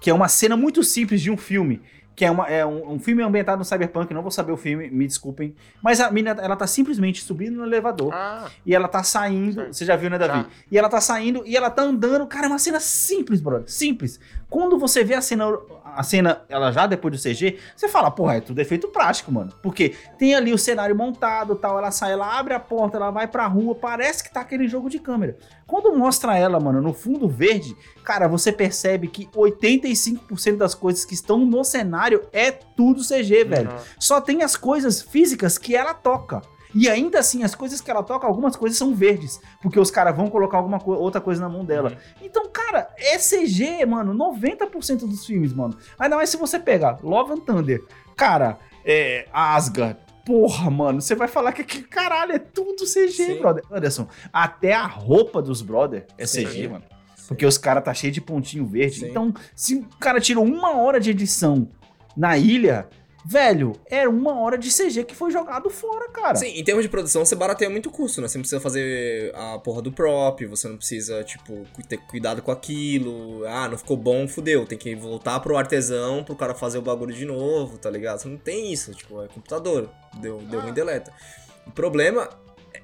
que 0.00 0.10
é 0.10 0.14
uma 0.14 0.28
cena 0.28 0.56
muito 0.56 0.82
simples 0.82 1.20
de 1.20 1.30
um 1.30 1.36
filme, 1.36 1.80
que 2.14 2.24
é, 2.24 2.30
uma, 2.30 2.46
é 2.46 2.64
um, 2.64 2.92
um 2.92 2.98
filme 2.98 3.22
ambientado 3.22 3.58
no 3.58 3.64
Cyberpunk, 3.64 4.12
não 4.14 4.22
vou 4.22 4.30
saber 4.30 4.52
o 4.52 4.56
filme, 4.56 4.88
me 4.90 5.06
desculpem, 5.06 5.54
mas 5.82 6.00
a 6.00 6.10
menina, 6.10 6.36
ela 6.40 6.54
tá 6.56 6.66
simplesmente 6.66 7.22
subindo 7.22 7.56
no 7.56 7.64
elevador, 7.64 8.12
Ah, 8.14 8.48
e 8.64 8.74
ela 8.74 8.86
tá 8.88 9.02
saindo, 9.02 9.54
Certo. 9.54 9.72
você 9.74 9.84
já 9.84 9.96
viu, 9.96 10.08
né, 10.10 10.18
Davi? 10.18 10.40
Já. 10.42 10.46
E 10.70 10.78
ela 10.78 10.88
tá 10.88 11.00
saindo, 11.00 11.42
e 11.44 11.56
ela 11.56 11.70
tá 11.70 11.82
andando, 11.82 12.26
cara, 12.26 12.46
é 12.46 12.48
uma 12.48 12.58
cena 12.58 12.78
simples, 12.80 13.40
brother, 13.40 13.68
simples. 13.68 14.20
Quando 14.48 14.78
você 14.78 15.02
vê 15.02 15.14
a 15.14 15.20
cena, 15.20 15.46
a 15.84 16.02
cena, 16.04 16.42
ela 16.48 16.70
já 16.70 16.86
depois 16.86 17.12
do 17.16 17.20
CG, 17.20 17.58
você 17.74 17.88
fala, 17.88 18.08
porra, 18.10 18.36
é 18.36 18.40
tudo 18.40 18.60
efeito 18.60 18.86
prático, 18.86 19.32
mano. 19.32 19.52
Porque 19.60 19.94
tem 20.16 20.34
ali 20.36 20.52
o 20.52 20.58
cenário 20.58 20.94
montado, 20.94 21.56
tal, 21.56 21.76
ela 21.76 21.90
sai, 21.90 22.12
ela 22.12 22.38
abre 22.38 22.54
a 22.54 22.60
porta, 22.60 22.96
ela 22.96 23.10
vai 23.10 23.26
pra 23.26 23.48
rua, 23.48 23.74
parece 23.74 24.22
que 24.22 24.32
tá 24.32 24.42
aquele 24.42 24.68
jogo 24.68 24.88
de 24.88 25.00
câmera. 25.00 25.36
Quando 25.66 25.96
mostra 25.96 26.38
ela, 26.38 26.60
mano, 26.60 26.80
no 26.80 26.92
fundo 26.92 27.28
verde, 27.28 27.74
cara, 28.04 28.28
você 28.28 28.52
percebe 28.52 29.08
que 29.08 29.26
85% 29.34 30.56
das 30.56 30.74
coisas 30.74 31.04
que 31.04 31.14
estão 31.14 31.38
no 31.38 31.64
cenário 31.64 32.03
é 32.32 32.50
tudo 32.50 33.02
CG, 33.06 33.44
velho. 33.44 33.70
Uhum. 33.70 33.78
Só 33.98 34.20
tem 34.20 34.42
as 34.42 34.56
coisas 34.56 35.00
físicas 35.02 35.58
que 35.58 35.74
ela 35.76 35.94
toca. 35.94 36.42
E 36.74 36.88
ainda 36.88 37.20
assim, 37.20 37.44
as 37.44 37.54
coisas 37.54 37.80
que 37.80 37.88
ela 37.88 38.02
toca, 38.02 38.26
algumas 38.26 38.56
coisas 38.56 38.76
são 38.76 38.94
verdes. 38.94 39.40
Porque 39.62 39.78
os 39.78 39.90
caras 39.92 40.16
vão 40.16 40.28
colocar 40.28 40.56
alguma 40.58 40.80
co- 40.80 40.94
outra 40.94 41.20
coisa 41.20 41.40
na 41.40 41.48
mão 41.48 41.64
dela. 41.64 41.90
Uhum. 41.90 41.96
Então, 42.26 42.48
cara, 42.48 42.88
é 42.98 43.16
CG, 43.16 43.86
mano, 43.86 44.12
90% 44.12 45.06
dos 45.06 45.24
filmes, 45.24 45.52
mano. 45.52 45.76
Ainda 45.98 46.16
mais 46.16 46.30
se 46.30 46.36
você 46.36 46.58
pegar 46.58 46.98
Love 47.02 47.32
and 47.34 47.40
Thunder, 47.40 47.80
cara, 48.16 48.58
é, 48.84 49.28
Asgard. 49.32 49.98
Porra, 50.26 50.70
mano, 50.70 51.00
você 51.02 51.14
vai 51.14 51.28
falar 51.28 51.52
que, 51.52 51.62
que 51.62 51.82
caralho, 51.82 52.32
é 52.32 52.38
tudo 52.38 52.84
CG, 52.86 53.10
Sim. 53.12 53.38
brother. 53.38 53.62
Anderson, 53.70 54.08
até 54.32 54.72
a 54.72 54.86
roupa 54.86 55.40
dos 55.42 55.60
brother 55.62 56.06
é. 56.16 56.24
CG, 56.24 56.66
mano. 56.66 56.84
Porque 57.28 57.46
os 57.46 57.56
caras 57.56 57.84
tá 57.84 57.94
cheio 57.94 58.12
de 58.12 58.20
pontinho 58.20 58.66
verde. 58.66 59.00
Sim. 59.00 59.10
Então, 59.10 59.32
se 59.54 59.76
o 59.76 59.84
cara 60.00 60.20
tirou 60.20 60.44
uma 60.44 60.76
hora 60.78 60.98
de 60.98 61.10
edição 61.10 61.68
na 62.16 62.36
ilha, 62.36 62.88
velho, 63.24 63.72
era 63.90 64.08
uma 64.08 64.38
hora 64.40 64.58
de 64.58 64.68
CG 64.68 65.04
que 65.04 65.14
foi 65.14 65.30
jogado 65.30 65.70
fora, 65.70 66.08
cara. 66.10 66.34
Sim, 66.34 66.48
em 66.48 66.62
termos 66.62 66.84
de 66.84 66.88
produção, 66.88 67.24
você 67.24 67.34
barateia 67.34 67.70
muito 67.70 67.90
custo, 67.90 68.20
né? 68.20 68.28
Você 68.28 68.36
não 68.36 68.42
precisa 68.42 68.60
fazer 68.60 69.34
a 69.34 69.58
porra 69.58 69.80
do 69.80 69.90
prop, 69.90 70.44
você 70.46 70.68
não 70.68 70.76
precisa, 70.76 71.24
tipo, 71.24 71.66
ter 71.88 71.98
cuidado 71.98 72.42
com 72.42 72.50
aquilo. 72.50 73.46
Ah, 73.46 73.68
não 73.68 73.78
ficou 73.78 73.96
bom, 73.96 74.28
fudeu. 74.28 74.66
Tem 74.66 74.76
que 74.76 74.94
voltar 74.94 75.40
pro 75.40 75.56
artesão 75.56 76.22
pro 76.22 76.36
cara 76.36 76.54
fazer 76.54 76.78
o 76.78 76.82
bagulho 76.82 77.14
de 77.14 77.24
novo, 77.24 77.78
tá 77.78 77.90
ligado? 77.90 78.18
Você 78.18 78.28
não 78.28 78.36
tem 78.36 78.72
isso, 78.72 78.92
tipo, 78.92 79.22
é 79.22 79.28
computador. 79.28 79.88
Deu, 80.20 80.38
deu 80.38 80.60
ruim, 80.60 80.72
deleta. 80.72 81.12
O 81.66 81.70
problema 81.70 82.28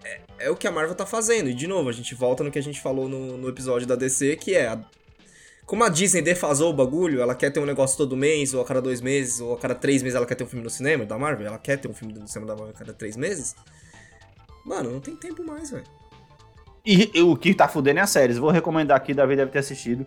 é, 0.04 0.20
é, 0.38 0.50
o 0.50 0.56
que 0.56 0.66
a 0.66 0.72
Marvel 0.72 0.94
tá 0.94 1.06
fazendo. 1.06 1.48
E, 1.50 1.54
de 1.54 1.66
novo, 1.66 1.88
a 1.88 1.92
gente 1.92 2.14
volta 2.14 2.42
no 2.42 2.50
que 2.50 2.58
a 2.58 2.62
gente 2.62 2.80
falou 2.80 3.08
no, 3.08 3.36
no 3.36 3.48
episódio 3.48 3.86
da 3.86 3.94
DC, 3.94 4.36
que 4.36 4.54
é 4.54 4.68
a 4.68 4.80
como 5.70 5.84
a 5.84 5.88
Disney 5.88 6.20
defasou 6.20 6.70
o 6.70 6.72
bagulho, 6.72 7.20
ela 7.20 7.32
quer 7.32 7.48
ter 7.48 7.60
um 7.60 7.64
negócio 7.64 7.96
todo 7.96 8.16
mês, 8.16 8.52
ou 8.52 8.60
a 8.60 8.64
cada 8.64 8.82
dois 8.82 9.00
meses, 9.00 9.40
ou 9.40 9.54
a 9.54 9.56
cada 9.56 9.72
três 9.72 10.02
meses 10.02 10.16
ela 10.16 10.26
quer 10.26 10.34
ter 10.34 10.42
um 10.42 10.46
filme 10.48 10.64
no 10.64 10.68
cinema 10.68 11.06
da 11.06 11.16
Marvel, 11.16 11.46
ela 11.46 11.58
quer 11.58 11.76
ter 11.76 11.86
um 11.86 11.94
filme 11.94 12.12
no 12.12 12.26
cinema 12.26 12.48
da 12.48 12.56
Marvel 12.56 12.74
a 12.74 12.78
cada 12.80 12.92
três 12.92 13.16
meses. 13.16 13.54
Mano, 14.66 14.90
não 14.90 14.98
tem 14.98 15.14
tempo 15.14 15.46
mais, 15.46 15.70
velho. 15.70 15.84
E, 16.84 17.12
e, 17.14 17.22
o 17.22 17.36
que 17.36 17.54
tá 17.54 17.68
fudendo 17.68 18.00
é 18.00 18.02
as 18.02 18.10
séries. 18.10 18.36
Vou 18.36 18.50
recomendar 18.50 18.96
aqui, 18.96 19.14
Davi 19.14 19.36
deve 19.36 19.52
ter 19.52 19.60
assistido, 19.60 20.04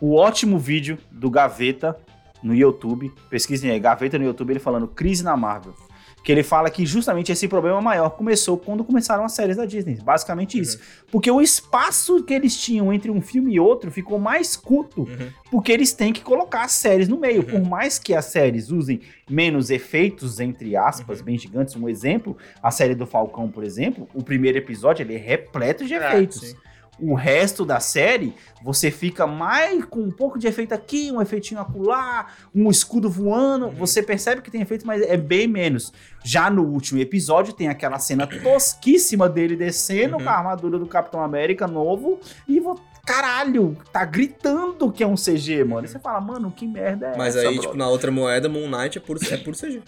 o 0.00 0.14
ótimo 0.14 0.60
vídeo 0.60 0.96
do 1.10 1.28
Gaveta 1.28 1.98
no 2.40 2.54
YouTube. 2.54 3.12
Pesquisem 3.28 3.68
aí, 3.72 3.80
Gaveta 3.80 4.16
no 4.16 4.24
YouTube, 4.24 4.52
ele 4.52 4.60
falando 4.60 4.86
crise 4.86 5.24
na 5.24 5.36
Marvel 5.36 5.74
que 6.22 6.30
ele 6.30 6.42
fala 6.42 6.70
que 6.70 6.84
justamente 6.84 7.32
esse 7.32 7.48
problema 7.48 7.80
maior 7.80 8.10
começou 8.10 8.58
quando 8.58 8.84
começaram 8.84 9.24
as 9.24 9.32
séries 9.32 9.56
da 9.56 9.64
Disney. 9.64 9.98
Basicamente 10.02 10.58
isso. 10.58 10.76
Uhum. 10.76 10.82
Porque 11.10 11.30
o 11.30 11.40
espaço 11.40 12.22
que 12.22 12.34
eles 12.34 12.56
tinham 12.56 12.92
entre 12.92 13.10
um 13.10 13.20
filme 13.20 13.54
e 13.54 13.60
outro 13.60 13.90
ficou 13.90 14.18
mais 14.18 14.56
curto, 14.56 15.02
uhum. 15.02 15.30
porque 15.50 15.72
eles 15.72 15.92
têm 15.92 16.12
que 16.12 16.20
colocar 16.20 16.64
as 16.64 16.72
séries 16.72 17.08
no 17.08 17.18
meio. 17.18 17.40
Uhum. 17.40 17.46
Por 17.46 17.62
mais 17.62 17.98
que 17.98 18.14
as 18.14 18.26
séries 18.26 18.70
usem 18.70 19.00
menos 19.28 19.70
efeitos, 19.70 20.40
entre 20.40 20.76
aspas, 20.76 21.20
uhum. 21.20 21.24
bem 21.24 21.38
gigantes, 21.38 21.74
um 21.76 21.88
exemplo, 21.88 22.36
a 22.62 22.70
série 22.70 22.94
do 22.94 23.06
Falcão, 23.06 23.48
por 23.48 23.64
exemplo, 23.64 24.08
o 24.14 24.22
primeiro 24.22 24.58
episódio 24.58 25.02
ele 25.02 25.14
é 25.14 25.18
repleto 25.18 25.84
de 25.84 25.94
é, 25.94 25.96
efeitos. 25.96 26.40
Sim 26.40 26.69
o 26.98 27.14
resto 27.14 27.64
da 27.64 27.80
série, 27.80 28.34
você 28.62 28.90
fica 28.90 29.26
mais 29.26 29.84
com 29.84 30.00
um 30.00 30.10
pouco 30.10 30.38
de 30.38 30.46
efeito 30.46 30.74
aqui, 30.74 31.10
um 31.10 31.20
efeitinho 31.20 31.60
acolá, 31.60 32.26
um 32.54 32.70
escudo 32.70 33.08
voando. 33.08 33.66
Uhum. 33.66 33.74
Você 33.74 34.02
percebe 34.02 34.42
que 34.42 34.50
tem 34.50 34.60
efeito, 34.60 34.86
mas 34.86 35.02
é 35.02 35.16
bem 35.16 35.46
menos. 35.46 35.92
Já 36.22 36.50
no 36.50 36.64
último 36.64 37.00
episódio, 37.00 37.54
tem 37.54 37.68
aquela 37.68 37.98
cena 37.98 38.26
tosquíssima 38.26 39.28
dele 39.28 39.56
descendo 39.56 40.16
uhum. 40.16 40.24
com 40.24 40.30
a 40.30 40.34
armadura 40.34 40.78
do 40.78 40.86
Capitão 40.86 41.22
América 41.22 41.66
novo 41.66 42.20
e 42.46 42.60
caralho, 43.06 43.76
tá 43.92 44.04
gritando 44.04 44.92
que 44.92 45.02
é 45.02 45.06
um 45.06 45.14
CG, 45.14 45.64
mano. 45.64 45.86
E 45.86 45.88
você 45.88 45.98
fala, 45.98 46.20
mano, 46.20 46.50
que 46.50 46.66
merda 46.66 47.08
é 47.08 47.16
Mas 47.16 47.34
essa? 47.34 47.46
Mas 47.46 47.56
aí, 47.56 47.60
tipo, 47.60 47.76
na 47.76 47.88
outra 47.88 48.10
moeda, 48.10 48.48
Moon 48.48 48.68
Knight 48.68 48.98
é 48.98 49.00
puro, 49.00 49.18
é 49.30 49.36
puro 49.38 49.56
CG. 49.56 49.82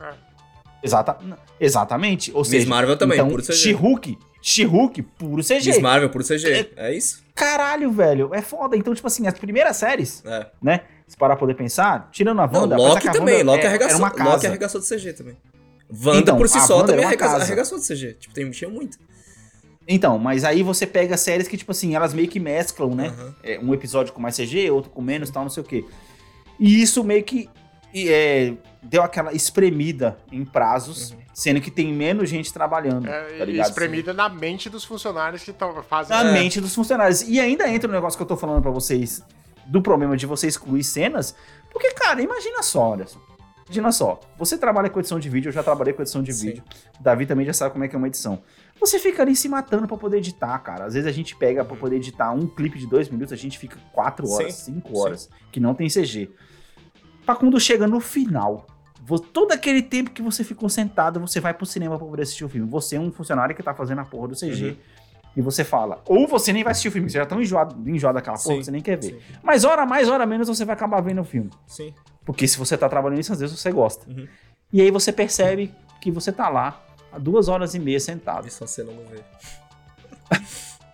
É. 0.00 0.14
Exata, 0.82 1.18
exatamente. 1.58 2.30
Ou 2.32 2.40
Miss 2.40 2.48
seja, 2.48 2.68
Marvel 2.68 2.96
também, 2.96 3.18
então, 3.18 3.28
puro 3.28 3.42
CG. 3.42 3.54
She-Hulk 3.54 4.18
She-Hulk, 4.48 5.02
puro 5.02 5.42
CG. 5.42 5.70
Miss 5.70 5.78
Marvel, 5.78 6.08
puro 6.08 6.24
CG. 6.24 6.70
É, 6.76 6.88
é, 6.88 6.96
isso. 6.96 7.22
Caralho, 7.34 7.92
velho. 7.92 8.34
É 8.34 8.40
foda. 8.40 8.76
Então, 8.76 8.94
tipo 8.94 9.06
assim, 9.06 9.26
as 9.26 9.34
primeiras 9.34 9.76
séries, 9.76 10.22
é. 10.24 10.46
né? 10.62 10.80
Se 11.06 11.16
parar 11.16 11.34
pra 11.36 11.40
poder 11.40 11.54
pensar, 11.54 12.08
tirando 12.10 12.40
a 12.40 12.44
Wanda... 12.44 12.76
Não, 12.76 12.88
Loki 12.88 13.12
também. 13.12 13.42
Loki, 13.42 13.64
é, 13.64 13.68
arregaçou, 13.68 13.98
uma 13.98 14.10
casa. 14.10 14.30
Loki 14.30 14.46
arregaçou 14.46 14.80
de 14.80 14.88
CG 14.88 15.12
também. 15.12 15.36
Wanda, 15.90 16.18
então, 16.18 16.36
por 16.36 16.48
si 16.48 16.60
só, 16.60 16.82
também 16.82 17.04
arregaçou, 17.04 17.40
arregaçou 17.40 17.78
de 17.78 17.86
CG. 17.86 18.14
Tipo, 18.14 18.34
tem, 18.34 18.50
tinha 18.50 18.70
muito. 18.70 18.98
Então, 19.86 20.18
mas 20.18 20.44
aí 20.44 20.62
você 20.62 20.86
pega 20.86 21.16
séries 21.16 21.48
que, 21.48 21.56
tipo 21.56 21.70
assim, 21.70 21.94
elas 21.94 22.12
meio 22.12 22.28
que 22.28 22.40
mesclam, 22.40 22.94
né? 22.94 23.08
Uhum. 23.08 23.34
É, 23.42 23.58
um 23.58 23.72
episódio 23.72 24.12
com 24.12 24.20
mais 24.20 24.36
CG, 24.36 24.70
outro 24.70 24.90
com 24.90 25.00
menos, 25.00 25.30
tal, 25.30 25.42
não 25.42 25.50
sei 25.50 25.62
o 25.62 25.66
quê. 25.66 25.84
E 26.60 26.82
isso 26.82 27.02
meio 27.04 27.22
que 27.22 27.48
é, 27.94 28.54
deu 28.82 29.02
aquela 29.02 29.32
espremida 29.32 30.18
em 30.30 30.44
prazos, 30.44 31.10
uhum. 31.10 31.18
sendo 31.34 31.60
que 31.60 31.70
tem 31.70 31.92
menos 31.92 32.28
gente 32.28 32.52
trabalhando. 32.52 33.08
É, 33.08 33.38
tá 33.38 33.44
ligado? 33.44 33.68
Espremida 33.68 34.12
na 34.12 34.28
mente 34.28 34.70
dos 34.70 34.84
funcionários 34.84 35.42
que 35.42 35.50
estão 35.50 35.82
fazendo. 35.82 36.22
Na 36.22 36.30
é. 36.30 36.32
mente 36.32 36.60
dos 36.60 36.74
funcionários. 36.74 37.22
E 37.22 37.40
ainda 37.40 37.68
entra 37.68 37.88
o 37.88 37.92
negócio 37.92 38.16
que 38.16 38.22
eu 38.22 38.26
tô 38.26 38.36
falando 38.36 38.62
para 38.62 38.70
vocês 38.70 39.22
do 39.66 39.82
problema 39.82 40.16
de 40.16 40.26
você 40.26 40.46
excluir 40.46 40.82
cenas, 40.82 41.34
porque, 41.70 41.92
cara, 41.92 42.22
imagina 42.22 42.62
só, 42.62 42.90
olha 42.90 43.06
só. 43.06 43.20
Imagina 43.66 43.92
só, 43.92 44.18
você 44.38 44.56
trabalha 44.56 44.88
com 44.88 44.98
edição 44.98 45.20
de 45.20 45.28
vídeo, 45.28 45.50
eu 45.50 45.52
já 45.52 45.62
trabalhei 45.62 45.92
com 45.92 46.00
edição 46.00 46.22
de 46.22 46.32
Sim. 46.32 46.46
vídeo. 46.46 46.64
O 46.98 47.02
Davi 47.02 47.26
também 47.26 47.44
já 47.44 47.52
sabe 47.52 47.72
como 47.72 47.84
é 47.84 47.88
que 47.88 47.94
é 47.94 47.98
uma 47.98 48.06
edição. 48.06 48.42
Você 48.80 48.98
fica 48.98 49.20
ali 49.20 49.36
se 49.36 49.46
matando 49.46 49.86
para 49.86 49.96
poder 49.98 50.18
editar, 50.18 50.58
cara. 50.60 50.86
Às 50.86 50.94
vezes 50.94 51.06
a 51.06 51.12
gente 51.12 51.36
pega 51.36 51.62
para 51.62 51.76
poder 51.76 51.96
editar 51.96 52.32
um 52.32 52.46
clipe 52.46 52.78
de 52.78 52.86
dois 52.86 53.10
minutos, 53.10 53.30
a 53.30 53.36
gente 53.36 53.58
fica 53.58 53.76
quatro 53.92 54.26
horas, 54.30 54.54
Sim. 54.54 54.74
cinco 54.74 54.98
horas, 54.98 55.22
Sim. 55.22 55.30
que 55.52 55.60
não 55.60 55.74
tem 55.74 55.86
CG 55.88 56.30
para 57.28 57.36
quando 57.36 57.60
chega 57.60 57.86
no 57.86 58.00
final, 58.00 58.66
todo 59.34 59.52
aquele 59.52 59.82
tempo 59.82 60.10
que 60.12 60.22
você 60.22 60.42
ficou 60.42 60.66
sentado, 60.70 61.20
você 61.20 61.40
vai 61.40 61.52
pro 61.52 61.66
cinema 61.66 61.98
pra 61.98 62.06
poder 62.06 62.22
assistir 62.22 62.42
o 62.42 62.48
filme. 62.48 62.66
Você 62.70 62.96
é 62.96 63.00
um 63.00 63.12
funcionário 63.12 63.54
que 63.54 63.62
tá 63.62 63.74
fazendo 63.74 64.00
a 64.00 64.04
porra 64.06 64.28
do 64.28 64.34
CG. 64.34 64.68
Uhum. 64.70 64.76
E 65.36 65.42
você 65.42 65.62
fala, 65.62 66.00
ou 66.06 66.26
você 66.26 66.54
nem 66.54 66.64
vai 66.64 66.70
assistir 66.70 66.88
o 66.88 66.90
filme, 66.90 67.10
você 67.10 67.18
já 67.18 67.26
tá 67.26 67.36
enjoado, 67.36 67.86
enjoado 67.86 68.14
daquela 68.14 68.38
porra, 68.38 68.56
Sim. 68.56 68.62
você 68.62 68.70
nem 68.70 68.80
quer 68.80 68.96
ver. 68.96 69.12
Sim. 69.12 69.20
Mas 69.42 69.64
hora 69.64 69.84
mais, 69.84 70.08
hora 70.08 70.24
menos, 70.24 70.48
você 70.48 70.64
vai 70.64 70.72
acabar 70.72 71.02
vendo 71.02 71.20
o 71.20 71.24
filme. 71.24 71.50
Sim. 71.66 71.92
Porque 72.24 72.48
se 72.48 72.56
você 72.56 72.78
tá 72.78 72.88
trabalhando 72.88 73.20
isso, 73.20 73.34
às 73.34 73.40
vezes 73.40 73.60
você 73.60 73.70
gosta. 73.70 74.08
Uhum. 74.08 74.26
E 74.72 74.80
aí 74.80 74.90
você 74.90 75.12
percebe 75.12 75.70
que 76.00 76.10
você 76.10 76.32
tá 76.32 76.48
lá 76.48 76.82
há 77.12 77.18
duas 77.18 77.48
horas 77.48 77.74
e 77.74 77.78
meia 77.78 78.00
sentado. 78.00 78.48
E 78.48 78.50
só 78.50 78.66
você 78.66 78.82
não 78.82 78.94
vê. 79.04 79.20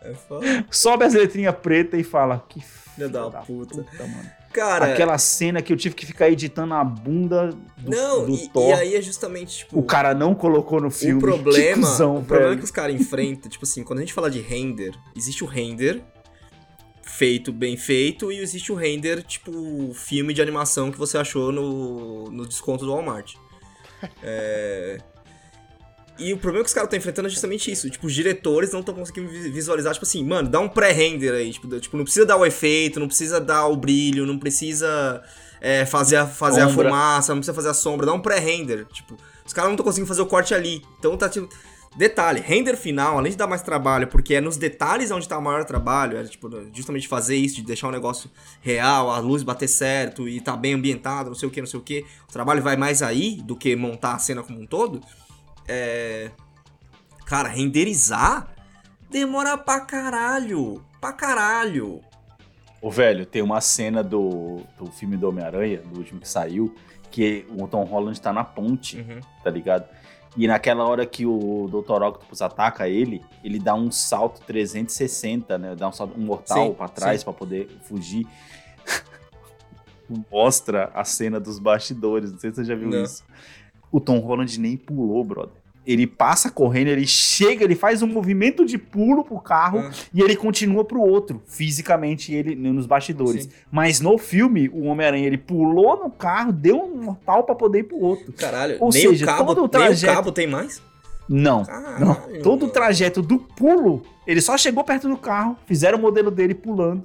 é 0.02 0.14
foda. 0.14 0.66
Sobe 0.68 1.04
as 1.04 1.14
letrinhas 1.14 1.54
pretas 1.54 2.00
e 2.00 2.02
fala, 2.02 2.44
que 2.48 2.60
filho 2.60 3.08
da, 3.08 3.28
da 3.28 3.38
puta. 3.42 3.84
puta 3.84 4.04
mano. 4.04 4.43
Cara, 4.54 4.92
aquela 4.92 5.18
cena 5.18 5.60
que 5.60 5.72
eu 5.72 5.76
tive 5.76 5.96
que 5.96 6.06
ficar 6.06 6.30
editando 6.30 6.74
a 6.74 6.84
bunda 6.84 7.48
do, 7.76 7.90
não, 7.90 8.24
do 8.24 8.32
e, 8.32 8.48
Thor. 8.48 8.68
E 8.68 8.72
aí 8.72 8.94
é 8.94 9.02
justamente, 9.02 9.58
tipo... 9.58 9.76
O 9.76 9.82
cara 9.82 10.14
não 10.14 10.32
colocou 10.32 10.80
no 10.80 10.90
filme. 10.90 11.14
O 11.24 11.26
problema, 11.26 11.86
cuzão, 11.86 12.18
o 12.18 12.24
problema 12.24 12.56
que 12.56 12.64
os 12.64 12.70
caras 12.70 12.94
enfrentam, 12.94 13.50
tipo 13.50 13.64
assim, 13.64 13.82
quando 13.82 13.98
a 13.98 14.02
gente 14.02 14.12
fala 14.12 14.30
de 14.30 14.40
render, 14.40 14.94
existe 15.16 15.42
o 15.42 15.46
render 15.46 16.02
feito, 17.02 17.52
bem 17.52 17.76
feito, 17.76 18.30
e 18.30 18.38
existe 18.38 18.70
o 18.70 18.74
render, 18.74 19.22
tipo, 19.22 19.92
filme 19.94 20.32
de 20.32 20.40
animação 20.40 20.90
que 20.90 20.98
você 20.98 21.18
achou 21.18 21.50
no, 21.50 22.30
no 22.30 22.46
desconto 22.46 22.84
do 22.84 22.92
Walmart. 22.92 23.34
É... 24.22 24.98
E 26.18 26.32
o 26.32 26.38
problema 26.38 26.62
que 26.64 26.68
os 26.68 26.74
caras 26.74 26.86
estão 26.86 26.98
enfrentando 26.98 27.26
é 27.26 27.30
justamente 27.30 27.70
isso. 27.70 27.90
Tipo, 27.90 28.06
os 28.06 28.14
diretores 28.14 28.72
não 28.72 28.80
estão 28.80 28.94
conseguindo 28.94 29.28
visualizar, 29.28 29.92
tipo 29.92 30.04
assim, 30.04 30.24
mano, 30.24 30.48
dá 30.48 30.60
um 30.60 30.68
pré-render 30.68 31.34
aí. 31.34 31.52
Tipo, 31.52 31.80
tipo, 31.80 31.96
não 31.96 32.04
precisa 32.04 32.24
dar 32.24 32.36
o 32.36 32.46
efeito, 32.46 33.00
não 33.00 33.08
precisa 33.08 33.40
dar 33.40 33.66
o 33.66 33.76
brilho, 33.76 34.24
não 34.24 34.38
precisa 34.38 35.22
é, 35.60 35.84
fazer, 35.84 36.16
a, 36.16 36.26
fazer 36.26 36.60
a 36.60 36.68
fumaça, 36.68 37.32
não 37.32 37.40
precisa 37.40 37.54
fazer 37.54 37.70
a 37.70 37.74
sombra, 37.74 38.06
dá 38.06 38.12
um 38.12 38.20
pré-render. 38.20 38.86
Tipo, 38.92 39.16
os 39.44 39.52
caras 39.52 39.68
não 39.68 39.74
estão 39.74 39.84
conseguindo 39.84 40.06
fazer 40.06 40.22
o 40.22 40.26
corte 40.26 40.54
ali. 40.54 40.82
Então 40.98 41.16
tá 41.16 41.28
tipo. 41.28 41.48
Detalhe, 41.96 42.40
render 42.40 42.76
final, 42.76 43.18
além 43.18 43.30
de 43.30 43.38
dar 43.38 43.46
mais 43.46 43.62
trabalho, 43.62 44.08
porque 44.08 44.34
é 44.34 44.40
nos 44.40 44.56
detalhes 44.56 45.12
onde 45.12 45.28
tá 45.28 45.38
o 45.38 45.40
maior 45.40 45.64
trabalho, 45.64 46.18
é 46.18 46.24
tipo, 46.24 46.50
justamente 46.72 47.06
fazer 47.06 47.36
isso, 47.36 47.54
de 47.54 47.62
deixar 47.62 47.86
o 47.86 47.92
negócio 47.92 48.28
real, 48.60 49.12
a 49.12 49.20
luz 49.20 49.44
bater 49.44 49.68
certo 49.68 50.28
e 50.28 50.40
tá 50.40 50.56
bem 50.56 50.74
ambientado, 50.74 51.28
não 51.28 51.36
sei 51.36 51.48
o 51.48 51.52
que, 51.52 51.60
não 51.60 51.68
sei 51.68 51.78
o 51.78 51.82
que. 51.84 52.04
O 52.28 52.32
trabalho 52.32 52.60
vai 52.60 52.76
mais 52.76 53.00
aí 53.00 53.40
do 53.42 53.54
que 53.54 53.76
montar 53.76 54.14
a 54.14 54.18
cena 54.18 54.42
como 54.42 54.60
um 54.60 54.66
todo. 54.66 55.00
É. 55.68 56.30
Cara, 57.26 57.48
renderizar 57.48 58.54
demora 59.14 59.56
pra 59.56 59.80
caralho. 59.80 60.84
Pra 61.00 61.12
caralho. 61.12 62.00
Ô, 62.82 62.90
velho, 62.90 63.24
tem 63.24 63.40
uma 63.40 63.60
cena 63.60 64.02
do, 64.02 64.60
do 64.76 64.86
filme 64.86 65.16
do 65.16 65.28
Homem-Aranha, 65.28 65.78
do 65.78 65.98
último 65.98 66.20
que 66.20 66.28
saiu, 66.28 66.74
que 67.10 67.46
o 67.56 67.66
Tom 67.68 67.84
Holland 67.84 68.20
tá 68.20 68.32
na 68.32 68.44
ponte, 68.44 68.98
uhum. 68.98 69.20
tá 69.42 69.50
ligado? 69.50 69.88
E 70.36 70.48
naquela 70.48 70.84
hora 70.84 71.06
que 71.06 71.24
o 71.24 71.68
Dr. 71.68 72.02
Octopus 72.02 72.42
ataca 72.42 72.88
ele, 72.88 73.22
ele 73.44 73.60
dá 73.60 73.74
um 73.74 73.90
salto 73.90 74.40
360, 74.40 75.56
né? 75.56 75.76
Dá 75.76 75.88
um 75.88 75.92
salto 75.92 76.18
um 76.18 76.24
mortal 76.24 76.74
para 76.74 76.88
trás 76.88 77.22
para 77.22 77.32
poder 77.32 77.68
fugir. 77.84 78.26
Mostra 80.30 80.90
a 80.92 81.04
cena 81.04 81.38
dos 81.38 81.60
bastidores, 81.60 82.32
não 82.32 82.38
sei 82.38 82.50
se 82.50 82.56
você 82.56 82.64
já 82.64 82.74
viu 82.74 82.88
não. 82.88 83.04
isso 83.04 83.22
o 83.94 84.00
Tom 84.00 84.18
Holland 84.18 84.58
nem 84.58 84.76
pulou, 84.76 85.22
brother. 85.22 85.54
Ele 85.86 86.04
passa 86.04 86.50
correndo, 86.50 86.88
ele 86.88 87.06
chega, 87.06 87.62
ele 87.62 87.76
faz 87.76 88.02
um 88.02 88.08
movimento 88.08 88.64
de 88.64 88.76
pulo 88.76 89.22
pro 89.22 89.38
carro 89.38 89.78
ah. 89.78 89.92
e 90.12 90.20
ele 90.20 90.34
continua 90.34 90.84
pro 90.84 91.00
outro, 91.00 91.40
fisicamente, 91.46 92.34
ele 92.34 92.56
nos 92.56 92.86
bastidores. 92.86 93.44
Sim. 93.44 93.50
Mas 93.70 94.00
no 94.00 94.18
filme, 94.18 94.68
o 94.70 94.86
Homem-Aranha, 94.86 95.28
ele 95.28 95.38
pulou 95.38 96.02
no 96.02 96.10
carro, 96.10 96.50
deu 96.52 96.82
um 96.82 97.04
mortal 97.04 97.44
para 97.44 97.54
poder 97.54 97.80
ir 97.80 97.84
pro 97.84 98.00
outro. 98.00 98.32
Caralho, 98.32 98.78
Ou 98.80 98.90
nem 98.90 99.02
seja, 99.02 99.24
o 99.24 99.28
cabo, 99.28 99.54
todo 99.54 99.64
o 99.64 99.68
trajeto... 99.68 100.02
nem 100.06 100.12
o 100.12 100.16
cabo 100.16 100.32
tem 100.32 100.46
mais? 100.48 100.82
Não, 101.28 101.64
Caralho, 101.64 102.04
não. 102.04 102.42
Todo 102.42 102.66
o 102.66 102.70
trajeto 102.70 103.22
do 103.22 103.38
pulo, 103.38 104.02
ele 104.26 104.40
só 104.40 104.58
chegou 104.58 104.82
perto 104.82 105.08
do 105.08 105.16
carro, 105.16 105.56
fizeram 105.66 105.98
o 105.98 106.00
modelo 106.00 106.32
dele 106.32 106.54
pulando. 106.54 107.04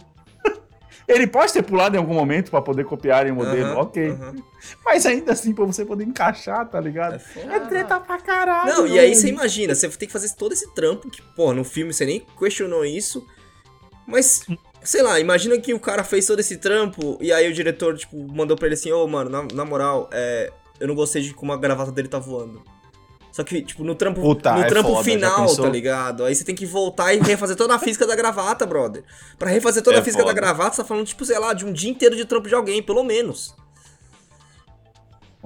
Ele 1.10 1.26
pode 1.26 1.52
ter 1.52 1.64
pulado 1.64 1.96
em 1.96 2.00
algum 2.00 2.14
momento 2.14 2.52
para 2.52 2.62
poder 2.62 2.86
copiar 2.86 3.26
em 3.26 3.32
modelo, 3.32 3.74
uhum, 3.74 3.80
ok. 3.80 4.12
Uhum. 4.12 4.36
Mas 4.86 5.08
ainda 5.08 5.32
assim, 5.32 5.56
pra 5.56 5.66
você 5.66 5.84
poder 5.84 6.04
encaixar, 6.04 6.70
tá 6.70 6.80
ligado? 6.80 7.20
É, 7.36 7.56
é 7.56 7.60
treta 7.62 8.00
pra 8.00 8.20
caralho. 8.20 8.72
Não, 8.72 8.88
e 8.88 9.00
aí 9.00 9.16
você 9.16 9.28
imagina, 9.28 9.74
você 9.74 9.90
tem 9.90 10.08
que 10.08 10.14
fazer 10.14 10.32
todo 10.36 10.54
esse 10.54 10.72
trampo, 10.76 11.10
que, 11.10 11.20
pô, 11.36 11.52
no 11.52 11.64
filme 11.64 11.92
você 11.92 12.06
nem 12.06 12.24
questionou 12.38 12.86
isso. 12.86 13.26
Mas, 14.06 14.46
sei 14.84 15.02
lá, 15.02 15.20
imagina 15.20 15.58
que 15.58 15.74
o 15.74 15.80
cara 15.80 16.04
fez 16.04 16.28
todo 16.28 16.40
esse 16.42 16.58
trampo 16.58 17.18
e 17.20 17.34
aí 17.34 17.50
o 17.50 17.54
diretor, 17.54 17.98
tipo, 17.98 18.16
mandou 18.32 18.56
pra 18.56 18.68
ele 18.68 18.76
assim, 18.76 18.92
ô, 18.92 19.04
oh, 19.04 19.08
mano, 19.08 19.32
na, 19.32 19.48
na 19.52 19.66
moral, 19.66 20.12
é, 20.14 20.54
eu 20.80 20.88
não 20.88 20.94
gostei 20.94 21.24
de 21.24 21.34
como 21.34 21.52
a 21.52 21.58
gravata 21.58 21.92
dele 21.92 22.08
tá 22.08 22.20
voando. 22.20 22.64
Só 23.32 23.44
que, 23.44 23.62
tipo, 23.62 23.84
no 23.84 23.96
trampo, 23.96 24.22
Puta, 24.22 24.54
no 24.54 24.62
é 24.62 24.68
trampo 24.68 24.90
foda, 24.90 25.04
final, 25.04 25.56
tá 25.56 25.70
ligado? 25.70 26.26
Aí 26.26 26.34
você 26.36 26.44
tem 26.44 26.56
que 26.56 26.66
voltar 26.66 27.14
e 27.14 27.20
refazer 27.20 27.56
toda 27.56 27.76
a 27.76 27.80
física 27.80 28.06
da 28.08 28.16
gravata, 28.16 28.66
brother. 28.66 29.04
Pra 29.38 29.50
refazer 29.50 29.84
toda 29.84 29.98
É 29.98 30.00
a 30.00 30.04
física 30.04 30.24
foda. 30.24 30.34
da 30.34 30.40
gravata, 30.40 30.76
você 30.76 30.82
tá 30.82 30.88
falando, 30.88 31.06
tipo, 31.06 31.24
sei 31.24 31.38
lá, 31.38 31.54
de 31.54 31.66
um 31.66 31.72
dia 31.72 31.90
inteiro 31.90 32.16
de 32.16 32.26
trampo 32.26 32.48
de 32.48 32.56
alguém, 32.56 32.82
pelo 32.82 33.04
menos. 33.04 33.56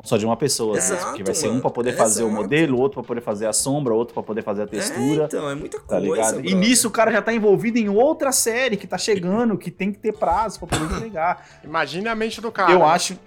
Só 0.03 0.17
de 0.17 0.25
uma 0.25 0.35
pessoa. 0.35 0.75
Exato, 0.75 1.05
porque 1.07 1.23
vai 1.23 1.35
ser 1.35 1.49
um 1.49 1.59
pra 1.59 1.69
poder 1.69 1.95
fazer 1.95 2.23
o 2.23 2.29
modelo, 2.29 2.79
outro 2.79 3.01
pra 3.01 3.07
poder 3.07 3.21
fazer 3.21 3.45
a 3.45 3.53
sombra, 3.53 3.93
outro 3.93 4.13
pra 4.13 4.23
poder 4.23 4.43
fazer 4.43 4.63
a 4.63 4.67
textura. 4.67 5.23
É, 5.23 5.25
então, 5.25 5.49
é 5.49 5.55
muita 5.55 5.79
Tá 5.79 5.99
coisa, 5.99 5.99
ligado? 6.01 6.45
E 6.45 6.53
nisso 6.55 6.87
o 6.87 6.91
cara 6.91 7.11
já 7.11 7.21
tá 7.21 7.31
envolvido 7.31 7.77
em 7.77 7.87
outra 7.87 8.31
série 8.31 8.75
que 8.75 8.87
tá 8.87 8.97
chegando, 8.97 9.57
que 9.57 9.69
tem 9.69 9.91
que 9.93 9.99
ter 9.99 10.11
prazo 10.13 10.59
pra 10.59 10.67
poder 10.67 10.95
entregar. 10.95 11.47
Imagine 11.63 12.07
a 12.07 12.15
mente 12.15 12.41
do 12.41 12.51
cara. 12.51 12.71
Eu 12.71 12.79
né? 12.79 12.85
acho. 12.85 13.19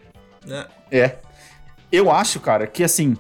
É. 0.49 0.67
É. 0.91 1.19
Eu 1.91 2.11
acho, 2.11 2.41
cara, 2.41 2.67
que 2.67 2.83
assim. 2.83 3.17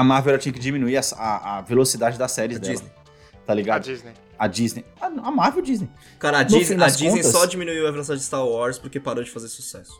A 0.00 0.04
Marvel 0.04 0.38
tinha 0.38 0.52
que 0.52 0.58
diminuir 0.60 0.96
a, 0.96 1.00
a- 1.16 1.58
a 1.58 1.60
velocidade 1.62 2.18
das 2.18 2.32
séries 2.32 2.56
A 2.56 2.60
dela. 2.60 2.72
Disney. 2.74 2.90
Tá 3.46 3.52
A 3.52 3.54
ligado? 3.54 3.82
Disney. 3.84 4.12
A 4.38 4.46
Disney. 4.46 4.84
A, 5.00 5.06
a 5.06 5.30
Marvel 5.30 5.62
Disney. 5.62 5.88
Cara, 6.18 6.38
a 6.38 6.42
No 6.44 6.48
Disney, 6.48 6.82
a 6.82 6.86
Disney 6.88 7.10
contas- 7.10 7.26
só 7.32 7.44
diminuiu 7.46 7.86
a 7.86 7.90
velocidade 7.90 8.20
de 8.20 8.26
Star 8.26 8.46
Wars 8.46 8.78
porque 8.78 8.98
parou 9.00 9.22
de 9.24 9.30
fazer 9.30 9.48
sucesso. 9.48 9.92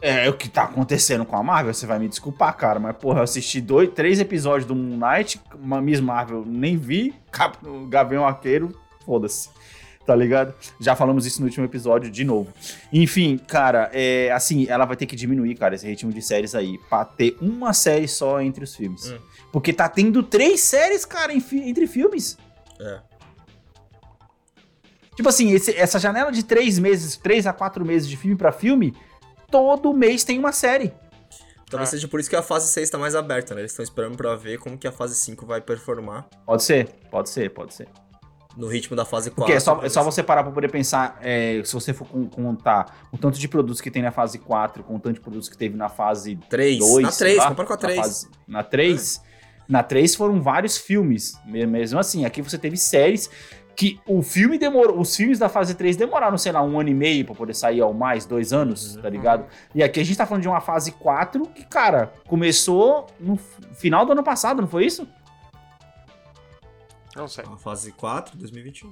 É, 0.00 0.28
o 0.28 0.32
que 0.34 0.48
tá 0.48 0.64
acontecendo 0.64 1.24
com 1.24 1.36
a 1.36 1.42
Marvel, 1.44 1.72
você 1.72 1.86
vai 1.86 1.96
me 1.98 2.08
desculpar, 2.08 2.56
cara, 2.56 2.80
mas 2.80 2.96
porra, 2.96 3.20
eu 3.20 3.22
assisti 3.22 3.60
dois, 3.60 3.88
três 3.94 4.18
episódios 4.18 4.66
do 4.66 4.74
Moon 4.74 4.96
Knight, 4.98 5.40
uma 5.54 5.80
Miss 5.80 6.00
Marvel 6.00 6.42
nem 6.44 6.76
vi, 6.76 7.14
Cap, 7.30 7.56
o 7.64 7.86
Gavião 7.86 8.26
Arqueiro, 8.26 8.76
foda-se. 9.06 9.48
Tá 10.06 10.16
ligado? 10.16 10.52
Já 10.80 10.96
falamos 10.96 11.26
isso 11.26 11.40
no 11.40 11.46
último 11.46 11.64
episódio 11.64 12.10
de 12.10 12.24
novo. 12.24 12.52
Enfim, 12.92 13.38
cara, 13.38 13.88
é, 13.92 14.32
assim, 14.32 14.66
ela 14.68 14.84
vai 14.84 14.96
ter 14.96 15.06
que 15.06 15.14
diminuir, 15.14 15.54
cara, 15.54 15.76
esse 15.76 15.86
ritmo 15.86 16.12
de 16.12 16.20
séries 16.20 16.54
aí, 16.56 16.76
pra 16.88 17.04
ter 17.04 17.36
uma 17.40 17.72
série 17.72 18.08
só 18.08 18.40
entre 18.40 18.64
os 18.64 18.74
filmes. 18.74 19.10
Hum. 19.12 19.18
Porque 19.52 19.72
tá 19.72 19.88
tendo 19.88 20.22
três 20.22 20.60
séries, 20.60 21.04
cara, 21.04 21.32
entre 21.32 21.86
filmes. 21.86 22.36
É. 22.80 23.00
Tipo 25.14 25.28
assim, 25.28 25.52
esse- 25.52 25.76
essa 25.76 25.98
janela 25.98 26.32
de 26.32 26.42
três 26.42 26.78
meses, 26.78 27.16
três 27.16 27.46
a 27.46 27.52
quatro 27.52 27.84
meses 27.84 28.08
de 28.08 28.16
filme 28.16 28.36
pra 28.36 28.50
filme, 28.50 28.96
todo 29.50 29.92
mês 29.92 30.24
tem 30.24 30.38
uma 30.38 30.52
série. 30.52 30.92
Talvez 31.70 31.88
Ah. 31.88 31.92
seja 31.92 32.08
por 32.08 32.18
isso 32.20 32.28
que 32.28 32.36
a 32.36 32.42
fase 32.42 32.68
6 32.68 32.90
tá 32.90 32.98
mais 32.98 33.14
aberta, 33.14 33.54
né? 33.54 33.60
Eles 33.62 33.72
estão 33.72 33.82
esperando 33.82 34.16
pra 34.16 34.34
ver 34.34 34.58
como 34.58 34.76
que 34.76 34.86
a 34.86 34.92
fase 34.92 35.14
5 35.14 35.46
vai 35.46 35.60
performar 35.60 36.26
Pode 36.44 36.62
ser, 36.64 36.88
pode 37.10 37.30
ser, 37.30 37.50
pode 37.50 37.72
ser. 37.72 37.88
No 38.56 38.66
ritmo 38.66 38.94
da 38.96 39.04
fase 39.04 39.30
4. 39.30 39.34
Porque 39.42 39.52
é 39.52 39.60
só, 39.60 39.80
é 39.82 39.88
só 39.88 40.02
você 40.02 40.22
parar 40.22 40.42
pra 40.42 40.52
poder 40.52 40.70
pensar, 40.70 41.18
é, 41.22 41.60
se 41.64 41.72
você 41.72 41.92
for 41.92 42.06
con- 42.06 42.26
contar 42.28 43.06
o 43.12 43.18
tanto 43.18 43.38
de 43.38 43.48
produtos 43.48 43.80
que 43.80 43.90
tem 43.90 44.02
na 44.02 44.10
fase 44.10 44.38
4 44.38 44.82
com 44.84 44.96
o 44.96 45.00
tanto 45.00 45.14
de 45.14 45.20
produtos 45.20 45.48
que 45.48 45.56
teve 45.56 45.76
na 45.76 45.88
fase 45.88 46.36
3. 46.50 46.78
2. 46.78 47.02
na 47.06 47.12
3, 47.12 47.36
lá, 47.38 47.48
compara 47.48 47.66
com 47.68 47.72
a 47.72 47.76
na 47.76 47.80
3. 47.82 47.98
fase- 48.00 48.28
Na 48.46 48.62
3, 48.62 49.22
na 49.68 49.82
3 49.82 50.14
foram 50.14 50.40
vários 50.42 50.76
filmes. 50.76 51.38
Me- 51.46 51.66
Mesmo 51.66 51.98
assim, 51.98 52.24
aqui 52.24 52.42
você 52.42 52.58
teve 52.58 52.76
séries 52.76 53.30
que 53.74 53.98
o 54.06 54.20
filme 54.20 54.58
demorou. 54.58 55.00
Os 55.00 55.16
filmes 55.16 55.38
da 55.38 55.48
fase 55.48 55.74
3 55.74 55.96
demoraram, 55.96 56.36
sei 56.36 56.52
lá, 56.52 56.62
um 56.62 56.78
ano 56.78 56.90
e 56.90 56.94
meio 56.94 57.24
pra 57.24 57.34
poder 57.34 57.54
sair 57.54 57.80
ao 57.80 57.94
mais, 57.94 58.26
dois 58.26 58.52
anos, 58.52 58.96
Uhum. 58.96 59.02
tá 59.02 59.08
ligado? 59.08 59.46
E 59.74 59.82
aqui 59.82 59.98
a 59.98 60.04
gente 60.04 60.18
tá 60.18 60.26
falando 60.26 60.42
de 60.42 60.48
uma 60.48 60.60
fase 60.60 60.92
4 60.92 61.46
que, 61.46 61.64
cara, 61.64 62.12
começou 62.28 63.06
no 63.18 63.38
final 63.74 64.04
do 64.04 64.12
ano 64.12 64.22
passado, 64.22 64.60
não 64.60 64.68
foi 64.68 64.84
isso? 64.84 65.08
Não 67.16 67.28
sei. 67.28 67.44
A 67.44 67.56
fase 67.56 67.92
4, 67.92 68.36
2021. 68.36 68.90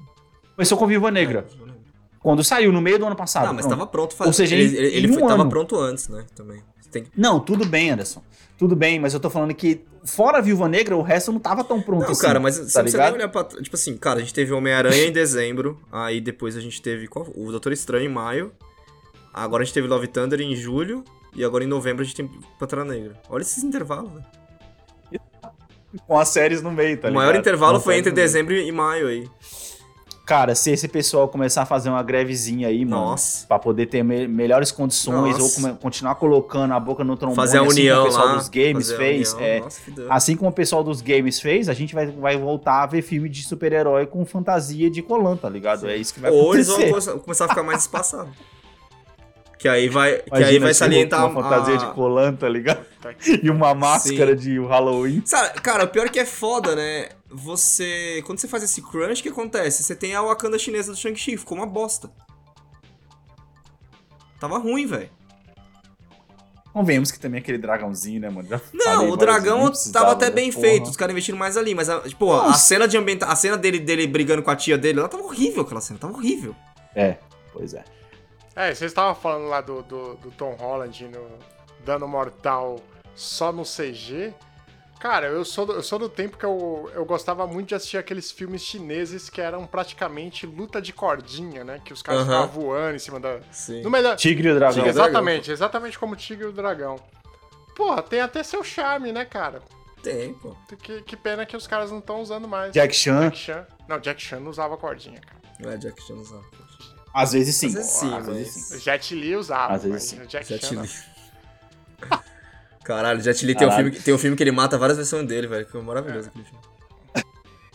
Começou 0.55 0.77
com 0.77 0.87
Viúva 0.87 1.11
Negra. 1.11 1.47
É, 1.51 1.73
Quando 2.21 2.45
saiu, 2.45 2.73
no 2.73 2.81
meio 2.81 2.99
do 2.99 3.07
ano 3.07 3.17
passado. 3.17 3.47
Não, 3.47 3.55
mas 3.55 3.67
pronto. 3.67 3.79
tava 3.79 3.91
pronto. 3.91 4.17
Ou 4.27 4.33
seja, 4.33 4.55
ele, 4.55 4.77
ele, 4.77 4.97
ele 4.97 5.11
um 5.11 5.15
foi, 5.15 5.29
tava 5.29 5.49
pronto 5.49 5.77
antes, 5.79 6.09
né? 6.09 6.27
Também. 6.35 6.63
Você 6.81 6.91
Tem... 6.91 7.07
Não, 7.17 7.41
tudo 7.41 7.65
bem, 7.65 7.91
Anderson. 7.91 8.23
Tudo 8.59 8.77
bem, 8.77 8.99
mas 8.99 9.15
eu 9.15 9.21
tô 9.21 9.31
falando 9.31 9.55
que 9.55 9.81
fora 10.05 10.37
a 10.39 10.41
Viúva 10.43 10.69
Negra, 10.69 10.95
o 10.95 11.01
resto 11.03 11.33
não 11.33 11.41
tava 11.41 11.65
tão 11.65 11.81
pronto 11.81 12.03
Não, 12.03 12.11
assim. 12.11 12.21
cara, 12.21 12.39
mas 12.39 12.59
tá 12.59 12.65
você 12.65 12.83
nem 12.83 12.93
ligado? 12.93 13.15
olhar 13.15 13.29
pra. 13.29 13.45
Tipo 13.45 13.75
assim, 13.75 13.97
cara, 13.97 14.19
a 14.19 14.21
gente 14.21 14.35
teve 14.35 14.53
Homem-Aranha 14.53 15.07
em 15.07 15.13
dezembro. 15.13 15.81
Aí 15.91 16.21
depois 16.21 16.57
a 16.57 16.61
gente 16.61 16.83
teve 16.83 17.07
qual? 17.07 17.27
o 17.35 17.51
Doutor 17.51 17.73
Estranho 17.73 18.05
em 18.05 18.13
maio. 18.13 18.53
Agora 19.33 19.63
a 19.63 19.65
gente 19.65 19.73
teve 19.73 19.89
Love 19.89 20.09
Thunder 20.09 20.41
em 20.41 20.55
julho. 20.55 21.05
E 21.35 21.45
agora 21.45 21.63
em 21.65 21.67
novembro 21.67 22.03
a 22.03 22.05
gente 22.05 22.17
tem 22.17 22.29
Pantera 22.59 22.85
Negra. 22.85 23.15
Olha 23.29 23.43
esses 23.43 23.63
intervalos, 23.63 24.13
velho. 24.13 24.25
Com 26.07 26.19
as 26.19 26.29
séries 26.29 26.63
no 26.63 26.71
meio, 26.71 26.97
tá 26.97 27.09
o 27.09 27.11
ligado? 27.11 27.15
maior 27.25 27.37
intervalo 27.37 27.79
Com 27.79 27.85
foi 27.85 27.99
entre 27.99 28.13
dezembro 28.13 28.55
e 28.55 28.71
maio 28.71 29.09
aí. 29.09 29.29
Cara, 30.25 30.55
se 30.55 30.71
esse 30.71 30.87
pessoal 30.87 31.27
começar 31.27 31.63
a 31.63 31.67
fazer 31.67 31.89
uma 31.89 32.05
grevezinha 32.05 32.69
aí, 32.69 32.85
mano, 32.85 33.03
Nossa. 33.07 33.45
pra 33.49 33.59
poder 33.59 33.87
ter 33.87 34.05
me- 34.05 34.29
melhores 34.29 34.71
condições 34.71 35.37
Nossa. 35.37 35.43
ou 35.43 35.51
come- 35.51 35.79
continuar 35.83 36.15
colocando 36.15 36.73
a 36.73 36.79
boca 36.79 37.03
no 37.03 37.17
trombone, 37.17 37.35
Fazer 37.35 37.59
a 37.59 37.63
assim 37.63 37.71
união 37.71 37.97
como 37.97 38.03
o 38.07 38.11
pessoal 38.13 38.27
lá. 38.29 38.35
dos 38.37 38.49
games 38.49 38.87
fazer 38.91 38.95
a 38.95 38.99
fez, 38.99 39.33
união. 39.35 39.49
é, 39.49 39.59
Nossa, 39.61 39.81
assim 40.09 40.37
como 40.37 40.51
o 40.51 40.53
pessoal 40.53 40.85
dos 40.85 41.01
games 41.01 41.41
fez, 41.41 41.69
a 41.69 41.75
gente 41.75 41.93
vai, 41.97 42.07
vai 42.07 42.37
voltar 42.37 42.85
a 42.85 42.87
ver 42.87 43.03
filme 43.03 43.29
de 43.29 43.43
super-herói 43.43 44.07
com 44.07 44.25
fantasia 44.25 44.89
de 44.89 45.03
colã, 45.03 45.37
tá 45.37 45.49
ligado? 45.49 45.89
É 45.89 45.97
isso 45.97 46.15
que 46.15 46.21
vai 46.21 46.31
Ou 46.31 46.55
eles 46.55 46.69
acontecer. 46.69 46.93
vão 46.93 47.01
come- 47.15 47.21
começar 47.25 47.45
a 47.47 47.49
ficar 47.49 47.63
mais 47.65 47.81
espaçado. 47.81 48.29
que 49.59 49.69
aí 49.69 49.89
vai, 49.89 50.15
que 50.19 50.29
Imagina 50.29 50.49
aí 50.49 50.59
vai 50.61 50.73
se 50.73 50.79
salientar 50.79 51.27
uma 51.29 51.43
fantasia 51.43 51.75
a- 51.75 51.77
de 51.79 51.87
colã, 51.93 52.33
tá 52.33 52.49
ligado? 52.49 52.87
Tá 53.01 53.11
aqui. 53.11 53.41
E 53.43 53.51
uma 53.51 53.75
máscara 53.75 54.37
de 54.37 54.59
Halloween. 54.59 55.23
Sabe, 55.25 55.61
cara, 55.61 55.85
o 55.85 55.89
pior 55.89 56.07
é 56.07 56.09
que 56.09 56.21
é 56.21 56.27
foda, 56.27 56.77
né? 56.77 57.11
Você. 57.29 58.23
Quando 58.27 58.39
você 58.39 58.49
faz 58.49 58.63
esse 58.63 58.83
crunch, 58.83 59.21
o 59.21 59.23
que 59.23 59.29
acontece? 59.29 59.83
Você 59.83 59.95
tem 59.97 60.15
a 60.15 60.23
Wakanda 60.23 60.59
chinesa 60.59 60.93
do 60.93 60.99
Shang-Chi, 60.99 61.37
ficou 61.37 61.57
uma 61.57 61.67
bosta. 61.67 62.11
Tava 64.39 64.59
ruim, 64.59 64.87
velho. 64.87 65.11
Convenhamos 66.73 67.11
que 67.11 67.19
também 67.19 67.41
aquele 67.41 67.59
dragãozinho, 67.59 68.21
né, 68.21 68.31
mano? 68.31 68.49
Já 68.49 68.61
Não, 68.73 68.99
o 68.99 69.05
vezes, 69.07 69.19
dragão 69.19 69.65
não 69.65 69.73
tava 69.93 70.13
até 70.13 70.27
né? 70.27 70.31
bem 70.31 70.53
Porra. 70.53 70.67
feito, 70.67 70.89
os 70.89 70.97
caras 70.97 71.13
investiram 71.13 71.39
mais 71.39 71.57
ali, 71.57 71.75
mas 71.75 71.89
a, 71.89 72.01
tipo, 72.01 72.33
a 72.33 72.53
cena 72.55 72.87
de 72.87 72.97
ambienta... 72.97 73.27
a 73.27 73.35
cena 73.35 73.57
dele, 73.57 73.81
dele 73.81 74.07
brigando 74.07 74.41
com 74.41 74.51
a 74.53 74.57
tia 74.57 74.79
dele, 74.79 75.01
ela 75.01 75.09
tava 75.09 75.25
horrível 75.25 75.63
aquela 75.63 75.81
cena, 75.81 75.99
tava 75.99 76.13
horrível. 76.13 76.55
É, 76.95 77.17
pois 77.53 77.75
é. 77.75 77.85
É, 78.55 78.73
vocês 78.73 78.91
estavam 78.91 79.21
falando 79.21 79.49
lá 79.49 79.61
do, 79.61 79.83
do, 79.83 80.15
do 80.17 80.31
Tom 80.31 80.55
Holland 80.55 81.09
no 81.09 81.27
dano 81.85 82.07
mortal 82.09 82.81
só 83.15 83.53
no 83.53 83.63
CG. 83.65 84.33
Cara, 84.99 85.29
eu 85.29 85.45
sou 85.47 85.65
do, 85.65 85.73
eu 85.73 85.83
sou 85.83 85.99
do 85.99 86.11
tempo 86.11 86.37
que 86.37 86.45
eu, 86.45 86.91
eu 86.95 87.07
gostava 87.07 87.47
muito 87.47 87.69
de 87.71 87.75
assistir 87.75 87.97
aqueles 87.97 88.31
filmes 88.31 88.61
chineses 88.63 89.31
que 89.31 89.41
eram 89.41 89.67
praticamente 89.67 90.45
luta 90.47 90.81
de 90.81 90.93
cordinha, 90.93 91.65
né? 91.65 91.81
Que 91.83 91.93
os 91.95 92.03
caras 92.03 92.21
Aham. 92.23 92.43
ficavam 92.47 92.63
voando 92.63 92.97
em 92.97 92.99
cima 92.99 93.19
da. 93.19 93.41
Sim. 93.51 93.81
No 93.83 93.89
melhor. 93.91 94.15
Tigre 94.17 94.49
e 94.49 94.53
o 94.53 94.55
dragão. 94.57 94.75
Tigre 94.75 94.89
e 94.89 94.93
o 94.93 94.95
dragão. 94.95 95.11
exatamente, 95.11 95.51
exatamente 95.51 95.99
como 95.99 96.13
o 96.13 96.17
Tigre 96.17 96.45
e 96.45 96.49
o 96.49 96.53
Dragão. 96.53 96.97
Porra, 97.75 98.03
tem 98.03 98.21
até 98.21 98.43
seu 98.43 98.63
charme, 98.63 99.11
né, 99.11 99.25
cara? 99.25 99.63
Tem, 100.03 100.35
pô. 100.35 100.55
Que, 100.83 101.01
que 101.01 101.17
pena 101.17 101.47
que 101.47 101.57
os 101.57 101.67
caras 101.67 101.91
não 101.91 101.99
estão 102.01 102.21
usando 102.21 102.47
mais. 102.47 102.73
Jack 102.73 102.95
Chan, 102.95 103.21
Jack 103.31 103.39
Chan. 103.39 103.67
Não, 103.89 103.99
Jack 103.99 104.21
Chan 104.23 104.41
não 104.41 104.51
usava 104.51 104.77
cordinha, 104.77 105.19
cara. 105.21 105.41
Não 105.61 105.71
é 105.71 105.79
Jack 105.79 106.03
Chan 106.03 106.15
usava. 106.15 106.45
às 107.15 107.33
vezes 107.33 107.57
sim. 107.57 107.69
Às 107.69 107.75
vezes 107.75 107.91
sim, 107.91 108.15
Às 108.15 108.27
vezes 108.27 108.55
mas- 108.55 108.65
sim. 108.67 108.77
O 108.77 108.79
Jet 108.81 109.15
Li 109.15 109.35
usava, 109.37 109.75
Às 109.75 109.83
vezes 109.85 110.13
mas 110.13 110.23
sim. 110.23 110.27
Jack 110.29 110.47
Jet 110.47 110.67
Chan 110.67 110.75
não. 110.75 110.83
Li. 110.83 110.91
Caralho, 112.85 113.21
Jet 113.21 113.45
Li 113.45 113.55
tem 113.55 113.69
um, 113.69 113.73
filme, 113.73 113.91
tem 113.93 114.15
um 114.15 114.19
filme 114.19 114.37
que 114.37 114.43
ele 114.43 114.51
mata 114.51 114.77
várias 114.79 114.97
versões 114.97 115.27
dele, 115.27 115.47
velho. 115.47 115.67
Que 115.67 115.77
é 115.77 115.81
maravilhoso 115.81 116.29
aquele 116.29 116.45
filme. 116.45 116.61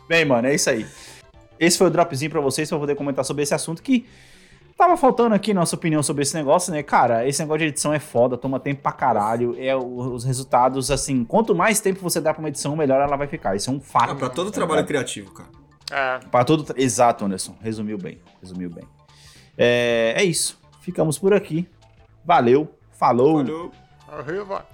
Bem, 0.08 0.26
mano, 0.26 0.48
é 0.48 0.56
isso 0.56 0.70
aí. 0.70 0.86
Esse 1.60 1.78
foi 1.78 1.88
o 1.88 1.90
dropzinho 1.90 2.30
pra 2.30 2.42
vocês, 2.42 2.68
pra 2.68 2.76
eu 2.76 2.82
poder 2.82 2.96
comentar 2.96 3.24
sobre 3.24 3.44
esse 3.44 3.54
assunto 3.54 3.82
que 3.82 4.06
tava 4.78 4.98
faltando 4.98 5.34
aqui 5.34 5.54
nossa 5.54 5.76
opinião 5.76 6.04
sobre 6.04 6.24
esse 6.24 6.36
negócio, 6.36 6.72
né? 6.72 6.84
Cara, 6.84 7.28
esse 7.28 7.40
negócio 7.40 7.60
de 7.60 7.66
edição 7.66 7.94
é 7.94 8.00
foda, 8.00 8.38
toma 8.38 8.60
tempo 8.60 8.82
pra 8.82 8.92
caralho. 8.92 9.56
É 9.58 9.76
os 9.76 10.24
resultados, 10.24 10.92
assim, 10.92 11.24
quanto 11.24 11.56
mais 11.56 11.80
tempo 11.80 12.02
você 12.02 12.20
dá 12.20 12.34
pra 12.34 12.42
uma 12.42 12.50
edição, 12.50 12.76
melhor 12.76 13.00
ela 13.02 13.16
vai 13.16 13.28
ficar. 13.28 13.56
Isso 13.56 13.70
é 13.70 13.74
um 13.74 13.80
fato. 13.80 14.12
Ah, 14.12 14.16
pra 14.16 14.30
todo 14.30 14.52
tá 14.52 14.56
trabalho 14.56 14.86
criativo, 14.86 15.32
cara. 15.32 15.50
É, 15.92 16.20
Pra 16.30 16.44
todo. 16.44 16.74
Exato, 16.76 17.26
Anderson. 17.26 17.56
Resumiu 17.62 17.98
bem. 17.98 18.20
Resumiu 18.42 18.70
bem. 18.70 18.84
É, 19.58 20.14
é 20.18 20.24
isso. 20.24 20.60
Ficamos 20.82 21.18
por 21.18 21.34
aqui. 21.34 21.68
Valeu. 22.26 22.76
Falou. 22.92 23.38
Valeu. 23.38 23.72
Arriba. 24.20 24.66